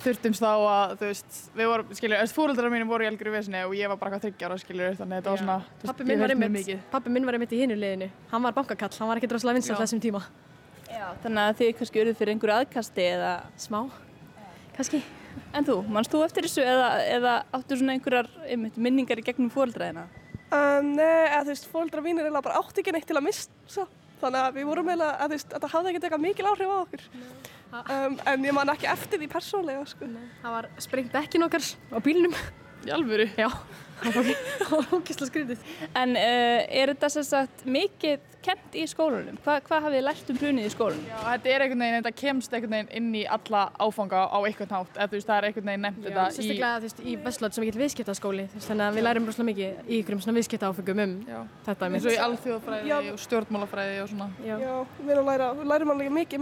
[0.03, 3.62] þurftumst þá að, þú veist, við vorum, skiljur, þess fóröldrar mínum voru í algjöru vesinni
[3.64, 6.03] og ég var bara hvað þryggjára, skiljur, þannig að þetta var svona, þú veist, Pappi
[6.03, 6.82] ég minn var einmitt, mikið.
[6.93, 8.11] pappi minn var einmitt í hinu liðinu.
[8.34, 10.24] Hann var bankakall, hann var ekki droslega vinsall þessum tíma.
[10.91, 13.30] Já, þannig að þið kannski eruð fyrir einhverju aðkasti eða...
[13.62, 13.80] Smá,
[14.77, 15.03] kannski.
[15.57, 19.53] En þú, mannst þú eftir þessu eða, eða áttu svona einhverjar einmitt, minningar í gegnum
[19.53, 20.07] fóreldraðina?
[20.47, 23.87] Um, nei, eða þú veist, fóldra mínir eiginlega bara átti ekki neitt til að missa.
[24.20, 27.07] Þannig að við vorum eða þú veist, þetta hafði ekkert eitthvað mikil áhrif á okkur.
[27.77, 30.09] Um, en ég man ekki eftir því persónlega, sko.
[30.45, 32.37] Það var sprengt dekkin okkar á bílnum.
[32.87, 33.27] Í alvöru?
[33.37, 33.51] Já,
[34.97, 35.59] ógislega skrítið.
[35.97, 39.38] En uh, er þetta sem sagt mikið kent í skólunum?
[39.42, 41.07] Hva, hvað hafið þið lært um hrunið í skólunum?
[41.09, 44.74] Já, þetta er einhvern veginn, þetta kemst einhvern veginn inn í alla áfanga á einhvern
[44.76, 46.34] hátt, eða þú veist, það er einhvern veginn nefnt Já, þetta í...
[46.36, 49.51] sérstaklega þú veist, í Vestlót sem ekki viðskiptaskóli, þú veist, þannig að við lærum rosalega
[49.51, 51.12] mikið í ykkurum svona viðskipta áfengum um
[51.66, 51.82] þetta.
[51.90, 52.99] eins og í alþjóðfræði Já.
[53.11, 54.28] og stjórnmálafræði og svona.
[54.47, 54.57] Já.
[54.62, 56.38] Já, við læra, við lærum alveg mikið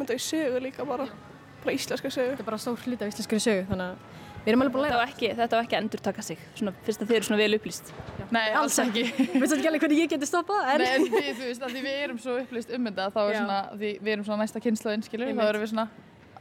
[4.44, 5.04] er að við erum alveg búin að læra.
[5.40, 7.92] þetta á ekki að endur taka sig, svona, fyrst að þið eru svona vel upplýst.
[8.34, 9.04] Nei, alls ekki.
[9.08, 10.84] Ég veist ekki alveg hvernig ég geti stoppað, en...
[10.84, 13.30] Nei, en við, þú veist, að því við erum svo upplýst um þetta, þá er
[13.32, 13.38] Já.
[13.40, 15.86] svona, því við erum svona næsta kynslaðinn, skilur, þá erum við svona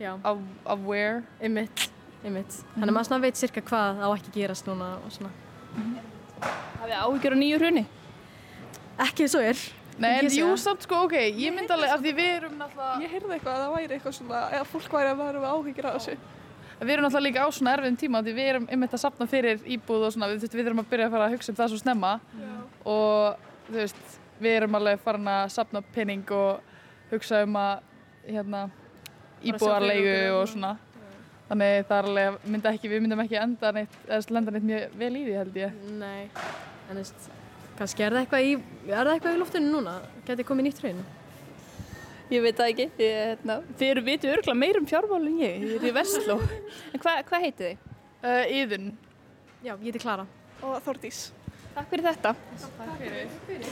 [0.01, 0.11] Já.
[0.75, 1.23] aware.
[2.73, 5.31] Þannig að maður svona veit cirka hvað á ekki gerast núna og svona.
[6.81, 7.85] Hafið áhyggjur á nýju hruni?
[9.03, 9.59] Ekki svo er.
[10.01, 10.61] Nei, en jú, það.
[10.63, 12.95] samt sko, ok, ég myndi alveg, af því við erum náttúrulega...
[16.83, 19.63] Við erum náttúrulega líka á svona erfiðum tíma því við erum einmitt að sapna fyrir
[19.75, 21.79] íbúð og svona, við, við erum að byrja að fara að hugsa um það svo
[21.81, 22.13] snemma.
[22.83, 24.01] Og þú veist,
[24.43, 27.73] við erum alveg farin að sapna penning og hugsa um að
[28.27, 28.65] hérna,
[29.43, 29.87] okkur,
[30.39, 30.75] og svona.
[31.49, 34.95] Þannig það er alveg, myndi ekki, við myndum ekki enda neitt, eða lenda neitt mjög
[35.01, 35.81] vel í því held ég.
[35.99, 37.27] Nei, en þú veist,
[37.79, 38.55] kannski er það eitthvað í,
[39.33, 39.99] í luftinu núna?
[40.27, 41.03] Geti komið nýtt hraun?
[42.33, 45.65] Ég veit það ekki, ég, hérna, þið eru vitið örgulega meir um fjármál en ég,
[45.67, 46.37] ég er í Vestló.
[46.89, 47.81] En hvað hva heitið þið?
[48.23, 48.87] Uh, Íðun.
[49.61, 50.23] Já, ég heiti Klara.
[50.65, 51.19] Og Þórdís.
[51.75, 52.31] Takk fyrir þetta.
[52.63, 53.67] Takk fyrir.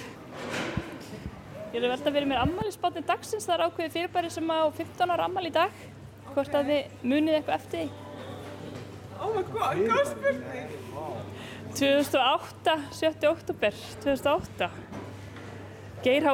[1.72, 5.14] Ég er að velta fyrir mér ammælisbátni dagsins, það er ákveðið fyrirbæri sem á 15
[5.16, 5.82] ára ammæli í dag.
[6.36, 7.88] Hvort að þið munið eitthvað eftir því?
[9.22, 10.76] Oh my god, góð spurning.
[11.80, 13.26] 2008, 7.
[13.32, 14.70] oktober 2008.
[16.06, 16.34] Geir Há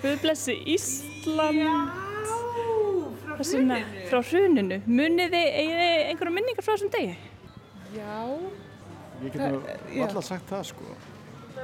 [0.00, 1.60] Horte, Guðblessi Ísland.
[1.60, 1.74] Já,
[3.20, 3.78] frá hruninu.
[4.08, 4.78] Frá hruninu.
[4.88, 7.16] Munið þið, eigið þið einhverju minningar frá þessum degi?
[7.94, 8.18] Já.
[9.20, 10.94] Ég get nú alltaf sagt það sko.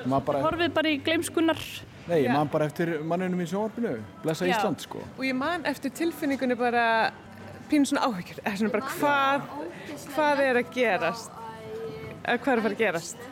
[0.07, 1.61] Man bara, Horfið bara í gleimskunnar.
[2.07, 2.33] nei, Já.
[2.33, 4.03] man bara eftir mannunum í sjónvarpinu.
[4.23, 4.59] Blessa Já.
[4.59, 5.01] Ísland sko.
[5.17, 7.13] Og ég man eftir tilfinningunni bara
[7.71, 9.49] pínu svona áhyggjur, eða svona bara hvað,
[10.13, 11.33] hvað er að gerast,
[12.23, 13.25] eða hvað er að fara að gerast.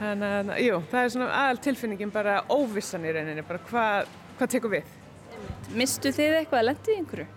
[0.00, 4.06] Þannig að, jú, það er svona aðal tilfinningin bara óvissan í rauninni, bara hvað,
[4.40, 4.96] hvað tekur við.
[5.76, 7.28] Mistu þið eitthvað að lendi í einhverju?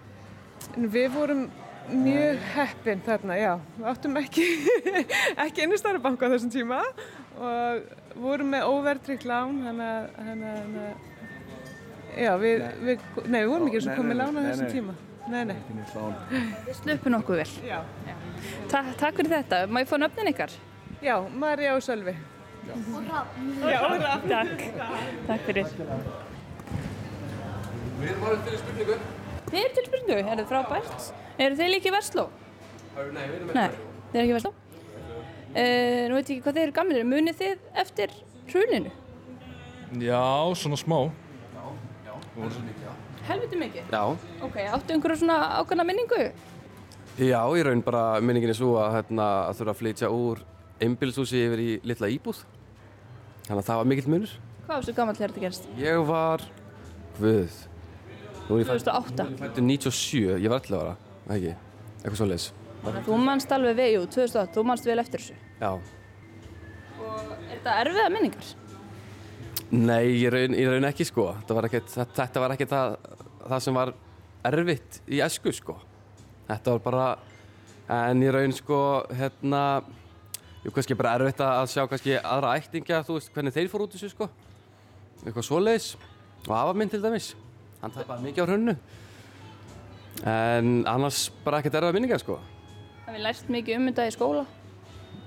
[0.73, 1.43] En við vorum
[1.91, 3.51] mjög heppin þarna, já.
[3.77, 4.45] Við áttum ekki,
[5.45, 6.79] ekki innistæra banka á þessum tíma
[7.33, 9.87] og vorum með óvertryggt lán, þannig
[10.23, 10.85] að,
[12.23, 14.75] já, við, við, nei, við vorum ekki eins og komið lán á nei, þessum nei.
[14.77, 14.99] tíma.
[15.23, 15.55] Nei, nei.
[15.55, 16.19] Ekki neitt lán.
[16.65, 17.49] Þið sluppu nokkuð vel.
[17.67, 17.79] Já.
[18.71, 19.63] Ta takk fyrir þetta.
[19.71, 20.55] Má ég fá nöfnin ykkar?
[21.03, 22.15] Já, Marja og Sölvi.
[22.63, 22.75] Já,
[23.83, 24.29] og Rafn.
[24.31, 24.69] Takk.
[25.27, 25.73] Takk fyrir.
[28.03, 28.95] Við erum alveg til spurningu.
[29.47, 31.05] Þið eru til spurningu, er þið frábært?
[31.45, 32.25] Eru þið líka í Versló?
[32.97, 33.77] Nei, við erum Nei,
[34.11, 34.51] þið eru ekki í Versló.
[35.53, 37.07] Uh, nú veit ég ekki hvað þið eru gamlir.
[37.07, 38.17] Munið þið eftir
[38.51, 38.91] hruninu?
[40.03, 40.19] Já,
[40.59, 40.99] svona smá.
[43.29, 43.91] Helviti mikið?
[43.93, 44.03] Já.
[44.49, 46.23] Ok, áttu einhverju svona ákvæmna minningu?
[47.15, 50.43] Já, ég raun bara minningin er svo að, hérna, að þurfa að flytja úr
[50.83, 52.43] einbilshúsi yfir í litla íbúð.
[53.47, 54.39] Þannig að það var mikill munur.
[54.65, 55.69] Hvað varstu gammal þegar þetta gerst?
[55.79, 56.43] Ég var,
[57.21, 57.61] hvað,
[58.49, 59.27] nú er ég 2008.
[59.39, 60.95] fættur 97, ég var 11 ára,
[61.35, 61.55] ekki,
[62.01, 62.49] eitthvað svo leiðis.
[62.83, 65.37] Þú mannst alveg við, jú, 2008, þú mannst vel eftir þessu.
[65.61, 65.71] Já.
[67.03, 68.49] Er þetta erfiða minningar?
[69.73, 71.29] Nei, ég raun, ég raun ekki sko.
[71.47, 72.97] Var ekkert, þetta, var ekkert það,
[73.47, 73.93] það sem var
[74.51, 75.77] erfitt í esku sko.
[76.49, 77.05] Þetta var bara,
[77.95, 78.79] en ég raun sko,
[79.15, 79.63] hérna,
[80.65, 83.95] jú kannski bara erfitt að sjá kannski aðra ættingja, þú veist, hvernig þeir fór út
[83.95, 84.29] þessu sko.
[85.23, 85.93] Eitthvað svoleiðis.
[86.43, 87.31] Og afa minn til dæmis.
[87.83, 88.73] Hann tapaði mikið á hrunnu.
[90.23, 92.37] En annars bara ekkert erfiða minningar sko.
[93.03, 94.43] Það við lært mikið um þetta í skóla.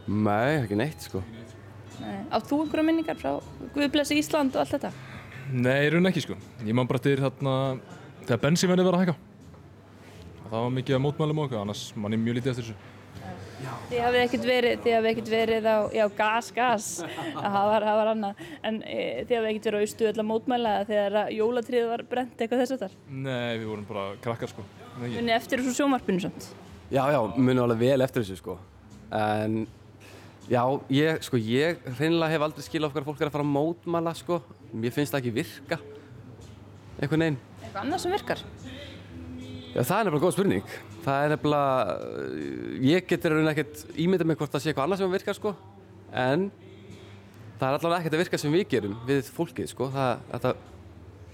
[0.07, 1.21] Nei, ekki neitt sko.
[2.01, 2.17] Nei.
[2.33, 3.35] Átt þú einhverja minningar frá
[3.75, 4.93] Guðblessi Ísland og allt þetta?
[5.53, 6.37] Nei, í raun ekki sko.
[6.65, 7.57] Ég man bara til þarna
[8.23, 9.17] þegar bensínverðið var að hækka.
[10.47, 12.96] Og það var mikið að mótmælum og okkur, annars man ég mjög lítið eftir þessu.
[13.87, 16.87] Þið hafið ekkert verið, þið hafið ekkert verið á, já, gas, gas,
[17.37, 18.97] það var, það var annað, en e,
[19.29, 22.63] þið hafið ekkert verið á austu öll að mótmæla þegar að jólatriðið var brent eitthvað
[22.65, 22.97] þess að þar.
[23.29, 24.65] Nei, við vorum bara krakkar sko.
[24.99, 26.49] Munið eftir þessu sjónvarpinu samt.
[26.91, 28.59] Já, já, munum alveg vel eftir þessu sko.
[29.15, 29.61] En
[30.51, 30.63] já,
[30.97, 34.41] ég, sko, ég reynilega hef aldrei skilað okkar fólk er að fara að mótmæla sko.
[34.75, 35.79] Mér finnst það ekki virka.
[36.99, 37.39] Eitthvað neinn.
[37.61, 38.43] Eitthvað annað sem virkar?
[39.77, 40.69] Já, það er nefnilega góð spurning.
[41.05, 41.97] Það er nefnilega,
[42.89, 45.53] ég getur rauninlega ekkert ímyndað með hvort það sé eitthvað annað sem virkar sko.
[46.17, 46.47] En
[47.59, 49.91] það er allavega ekkert að virka sem við gerum við fólkið sko.
[49.93, 50.65] Það, það,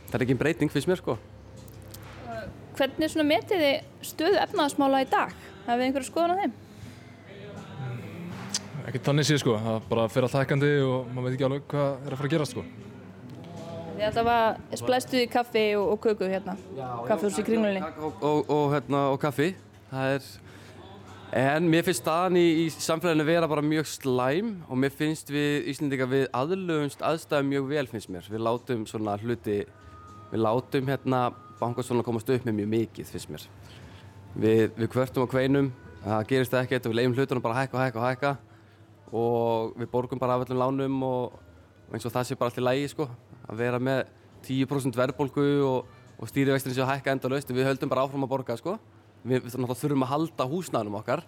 [0.09, 1.17] það er ekki einn breyting fyrst mér sko.
[2.81, 5.39] Hvernig svona metið þið stöðu efnaðasmála í dag?
[5.69, 6.61] Hafið þið einhverju skoðun á þeim?
[8.91, 11.93] Ekki þannig séð sko, það bara fyrir allt hækkandi og maður veit ekki alveg hvað
[11.93, 12.67] er að fara að gerast sko.
[14.03, 16.57] Þið allavega splæstuð í kaffi og, og köku hérna,
[17.07, 17.83] kaffihús í kringlunni.
[18.03, 19.53] Og, og, hérna, og kaffi,
[19.93, 20.25] það er,
[21.39, 25.71] en mér finnst staðan í, í samfélaginu vera bara mjög slæm og mér finnst við
[25.71, 28.27] Íslendinga við aðlöfumst aðstæðum mjög vel finnst mér.
[28.27, 29.61] Við látum svona hluti,
[30.35, 31.25] við látum hérna
[31.63, 33.49] bankastólan komast upp með mjög mikið finnst mér.
[34.35, 35.71] Við, við kvörtum og kveinum,
[36.03, 38.37] það gerist ekkert og við leifum hlutunum bara að hækka og hækka og hækka
[39.23, 41.45] og við borgum bara af öllum lánum og,
[41.87, 43.07] og eins og það sé bara allt í lægi sko
[43.49, 44.07] að vera með
[44.47, 48.57] 10% verðbólgu og, og stýrivextin að hækka enda laust við höldum bara áfram að borga
[48.59, 48.79] sko.
[49.23, 51.23] Við, við þurfum að halda húsnæðunum okkar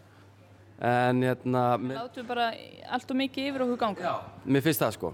[0.84, 2.48] en hérna Látum bara
[2.90, 4.02] allt og mikið yfir okkur ganga.
[4.02, 4.14] Já.
[4.44, 5.12] Mér finnst það sko.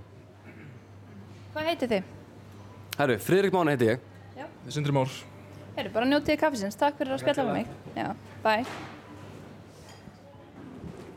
[1.55, 2.15] Hvað heitir þið?
[3.01, 4.07] Herru, Friðrik Máni heiti ég.
[4.39, 4.47] Já.
[4.69, 5.13] Sindri Már.
[5.77, 7.75] Herru, bara njótið kaffisins, takk fyrir að spjalla með mig.
[7.97, 8.09] Já,
[8.45, 8.65] bye.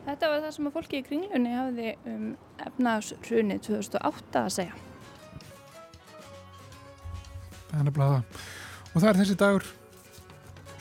[0.04, 2.26] Þetta var það sem að fólki í kringlunni hafiði um
[2.66, 4.82] efnaðsrunni 2008 að segja.
[7.74, 8.44] Það er nefnilega það.
[8.92, 9.66] Og það er þessi dagur,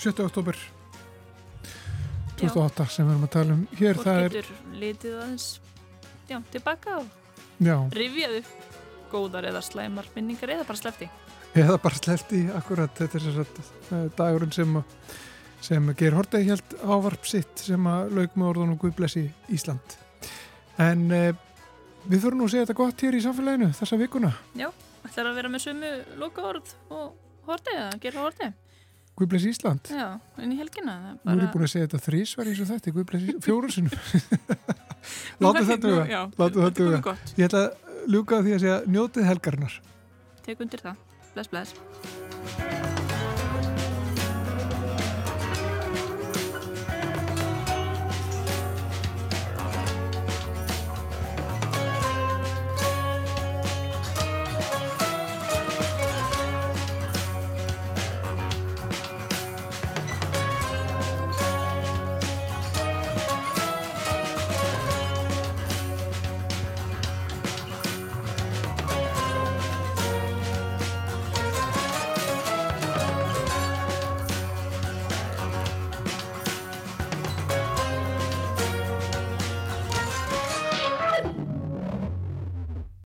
[0.04, 0.14] 7.
[0.28, 0.60] oktober
[2.38, 4.00] 2008 sem við erum að tala um hér.
[4.00, 4.78] Fólk getur er...
[4.84, 5.48] litið aðeins
[6.30, 8.44] já, tilbaka og rifjaðu
[9.14, 11.10] góðar eða slæmar minningar eða bara slefti.
[11.58, 12.94] Eða bara slefti, akkurat.
[12.98, 14.82] Þetta er þess að dagurinn sem
[15.64, 19.96] sem Geir Hortegi held ávarp sitt sem að laug með orðunum Guðblessi Ísland.
[20.82, 21.30] En eh,
[22.04, 24.34] við þurfum nú að segja þetta gott hér í samfélaginu þessa vikuna.
[24.60, 24.68] Já,
[25.14, 27.10] ætlar að vera með sömu loka orð og
[27.46, 28.54] Hortegi, að gera Hortegi.
[29.14, 29.90] Guðblessi Ísland?
[29.94, 30.08] Já,
[30.42, 30.96] inn í helgina.
[31.22, 31.36] Bara...
[31.36, 33.94] Nú er ég búin að segja þetta þrísvar eins og þetta, Guðblessi fjóruðsynum.
[35.44, 36.24] Látu þetta duga.
[36.40, 37.18] Látu þetta duga.
[37.38, 39.78] Ég ætla að ljúka því að segja njótið helgarnar.
[40.48, 41.06] Tek undir það.
[41.36, 42.83] Bless, bless.